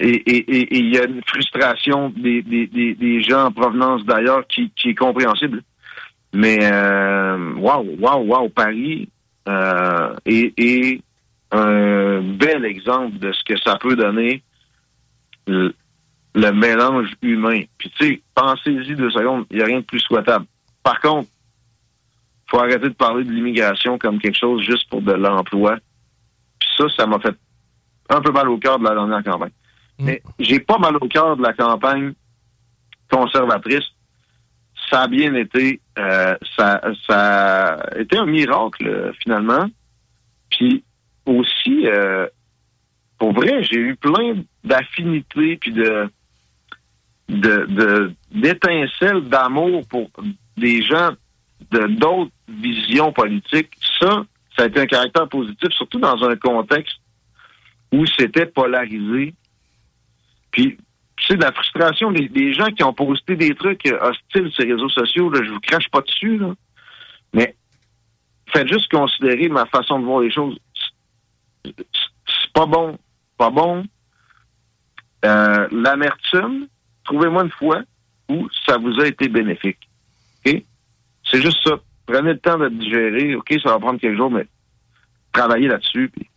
et 0.00 0.10
et- 0.10 0.36
et- 0.56 0.74
et 0.74 0.78
il 0.78 0.94
y 0.94 0.98
a 0.98 1.04
une 1.06 1.22
frustration 1.26 2.10
des, 2.10 2.40
des, 2.42 2.66
des, 2.68 2.94
des 2.94 3.20
gens 3.22 3.46
en 3.46 3.52
provenance 3.52 4.04
d'ailleurs 4.04 4.46
qui, 4.46 4.70
qui 4.76 4.90
est 4.90 4.94
compréhensible. 4.94 5.62
Mais 6.32 6.58
euh, 6.62 7.54
waouh, 7.54 7.96
waouh, 7.98 8.24
waouh, 8.26 8.48
Paris 8.48 9.08
euh, 9.48 10.14
est, 10.26 10.52
est 10.58 11.00
un 11.50 12.20
bel 12.22 12.64
exemple 12.64 13.18
de 13.18 13.32
ce 13.32 13.42
que 13.44 13.58
ça 13.58 13.76
peut 13.76 13.96
donner 13.96 14.42
le, 16.34 16.52
mélange 16.52 17.14
humain. 17.22 17.62
Puis 17.78 17.90
tu 17.98 18.06
sais, 18.06 18.22
pensez-y 18.34 18.94
deux 18.94 19.10
secondes, 19.10 19.46
il 19.50 19.56
n'y 19.56 19.62
a 19.62 19.66
rien 19.66 19.80
de 19.80 19.84
plus 19.84 20.00
souhaitable. 20.00 20.46
Par 20.82 21.00
contre, 21.00 21.28
faut 22.50 22.58
arrêter 22.58 22.88
de 22.88 22.94
parler 22.94 23.24
de 23.24 23.30
l'immigration 23.30 23.98
comme 23.98 24.18
quelque 24.18 24.38
chose 24.38 24.62
juste 24.62 24.88
pour 24.88 25.02
de 25.02 25.12
l'emploi. 25.12 25.76
Puis 26.58 26.68
ça, 26.76 26.84
ça 26.96 27.06
m'a 27.06 27.18
fait 27.18 27.36
un 28.08 28.20
peu 28.20 28.32
mal 28.32 28.48
au 28.48 28.58
cœur 28.58 28.78
de 28.78 28.84
la 28.84 28.94
dernière 28.94 29.22
campagne. 29.22 29.52
Mais 29.98 30.22
j'ai 30.38 30.60
pas 30.60 30.78
mal 30.78 30.96
au 30.96 31.08
cœur 31.08 31.36
de 31.36 31.42
la 31.42 31.52
campagne 31.52 32.14
conservatrice. 33.10 33.84
Ça 34.90 35.02
a 35.02 35.08
bien 35.08 35.34
été, 35.34 35.80
euh, 35.98 36.36
ça, 36.56 36.80
ça 37.06 37.74
a 37.74 37.98
été 37.98 38.16
un 38.16 38.26
miracle 38.26 39.12
finalement. 39.22 39.66
Puis 40.50 40.84
aussi, 41.26 41.86
euh, 41.86 42.26
pour 43.18 43.32
vrai, 43.32 43.62
j'ai 43.62 43.78
eu 43.78 43.96
plein 43.96 44.42
d'affinités 44.64 45.56
puis 45.56 45.72
de 45.72 46.08
de 47.28 48.12
d'étincelles 48.30 49.28
d'amour 49.28 49.86
pour 49.88 50.10
des 50.56 50.82
gens 50.82 51.10
de 51.70 51.86
d'autres 51.86 52.32
visions 52.48 53.12
politiques. 53.12 53.74
Ça, 54.00 54.24
ça 54.56 54.64
a 54.64 54.66
été 54.66 54.80
un 54.80 54.86
caractère 54.86 55.28
positif, 55.28 55.70
surtout 55.72 55.98
dans 55.98 56.22
un 56.24 56.36
contexte 56.36 56.96
où 57.92 58.04
c'était 58.06 58.46
polarisé. 58.46 59.34
Puis, 60.50 60.76
tu 61.16 61.26
sais, 61.26 61.36
de 61.36 61.42
la 61.42 61.52
frustration 61.52 62.10
des, 62.10 62.52
gens 62.52 62.66
qui 62.66 62.82
ont 62.82 62.92
posté 62.92 63.36
des 63.36 63.54
trucs 63.54 63.86
hostiles 64.00 64.50
sur 64.52 64.64
les 64.64 64.72
réseaux 64.72 64.88
sociaux, 64.88 65.30
là, 65.30 65.40
je 65.44 65.50
vous 65.50 65.60
crache 65.60 65.88
pas 65.90 66.00
dessus, 66.00 66.38
là. 66.38 66.54
Mais 67.34 67.54
faites 68.52 68.68
juste 68.68 68.90
considérer 68.90 69.48
ma 69.48 69.66
façon 69.66 69.98
de 69.98 70.04
voir 70.04 70.20
les 70.20 70.30
choses. 70.30 70.58
C'est 71.64 72.52
pas 72.54 72.66
bon. 72.66 72.98
Pas 73.36 73.50
bon. 73.50 73.84
Euh, 75.24 75.68
L'amertume, 75.70 76.68
trouvez-moi 77.08 77.44
une 77.44 77.50
fois 77.50 77.80
où 78.28 78.46
ça 78.66 78.76
vous 78.76 79.00
a 79.00 79.06
été 79.06 79.28
bénéfique. 79.28 79.78
OK? 80.46 80.62
C'est 81.30 81.42
juste 81.42 81.58
ça. 81.64 81.76
Prenez 82.06 82.32
le 82.34 82.38
temps 82.38 82.58
de 82.58 82.68
digérer. 82.68 83.34
OK, 83.34 83.54
ça 83.62 83.70
va 83.72 83.78
prendre 83.78 83.98
quelques 84.00 84.16
jours, 84.16 84.30
mais 84.30 84.46
travaillez 85.32 85.68
là-dessus. 85.68 86.10
puis 86.14 86.28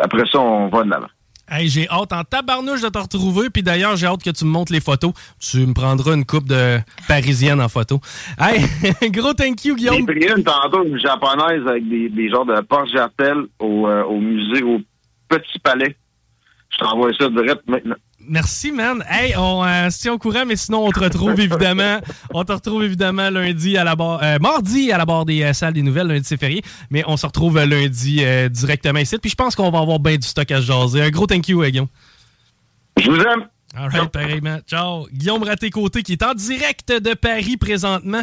après 0.00 0.24
ça, 0.30 0.40
on 0.40 0.68
va 0.68 0.82
de 0.84 0.90
l'avant. 0.90 1.08
Hey, 1.48 1.68
j'ai 1.68 1.88
hâte 1.88 2.12
en 2.12 2.24
tabarnouche 2.24 2.80
de 2.82 2.88
te 2.88 2.98
retrouver. 2.98 3.50
Puis 3.50 3.62
d'ailleurs, 3.62 3.94
j'ai 3.96 4.06
hâte 4.06 4.22
que 4.22 4.30
tu 4.30 4.44
me 4.44 4.50
montres 4.50 4.72
les 4.72 4.80
photos. 4.80 5.12
Tu 5.38 5.58
me 5.64 5.74
prendras 5.74 6.14
une 6.14 6.24
coupe 6.24 6.48
de 6.48 6.78
parisienne 7.06 7.60
en 7.60 7.68
photo. 7.68 8.00
Hey, 8.38 8.64
gros 9.10 9.32
thank 9.34 9.64
you, 9.64 9.76
J'ai 9.78 9.90
Guillaume. 9.90 10.06
pris 10.06 10.26
une 10.26 10.42
tantôt, 10.42 10.84
une 10.84 10.98
japonaise 10.98 11.64
avec 11.68 11.88
des, 11.88 12.08
des 12.08 12.28
genres 12.30 12.46
de 12.46 12.60
porte-jartelles 12.62 13.44
au, 13.60 13.86
euh, 13.86 14.02
au 14.04 14.18
musée, 14.20 14.62
au 14.64 14.80
Petit 15.28 15.58
Palais. 15.60 15.96
Je 16.70 16.78
t'envoie 16.78 17.12
ça 17.14 17.28
direct 17.28 17.62
maintenant. 17.68 17.94
Merci, 18.28 18.72
man. 18.72 19.04
Hey, 19.08 19.34
on 19.36 19.64
euh, 19.64 19.90
se 19.90 20.00
tient 20.00 20.12
au 20.12 20.18
courant, 20.18 20.44
mais 20.46 20.56
sinon, 20.56 20.86
on 20.86 20.90
te 20.90 21.00
retrouve 21.00 21.40
évidemment. 21.40 22.00
On 22.34 22.44
te 22.44 22.52
retrouve 22.52 22.84
évidemment 22.84 23.30
lundi 23.30 23.76
à 23.76 23.84
la 23.84 23.96
barre, 23.96 24.20
euh, 24.22 24.38
mardi 24.38 24.92
à 24.92 24.98
la 24.98 25.04
barre 25.04 25.24
des 25.24 25.42
euh, 25.42 25.52
salles 25.52 25.74
des 25.74 25.82
nouvelles. 25.82 26.08
Lundi, 26.08 26.24
c'est 26.24 26.36
férié. 26.36 26.62
Mais 26.90 27.04
on 27.06 27.16
se 27.16 27.26
retrouve 27.26 27.58
euh, 27.58 27.66
lundi 27.66 28.18
euh, 28.20 28.48
directement 28.48 28.98
ici. 28.98 29.18
Puis 29.18 29.30
je 29.30 29.36
pense 29.36 29.54
qu'on 29.54 29.70
va 29.70 29.78
avoir 29.78 29.98
bien 29.98 30.16
du 30.16 30.26
stock 30.26 30.50
à 30.50 30.60
se 30.60 30.66
jaser. 30.66 31.02
Un 31.02 31.10
gros 31.10 31.26
thank 31.26 31.48
you, 31.48 31.62
Guillaume. 31.62 31.88
Je 32.98 33.10
vous 33.10 33.20
aime. 33.20 33.48
All 33.76 33.90
right, 33.90 34.10
pareillement. 34.10 34.58
Ciao. 34.66 35.06
Guillaume 35.12 35.42
Raté-Côté 35.42 36.02
qui 36.02 36.12
est 36.12 36.22
en 36.22 36.34
direct 36.34 36.90
de 36.90 37.14
Paris 37.14 37.56
présentement. 37.56 38.22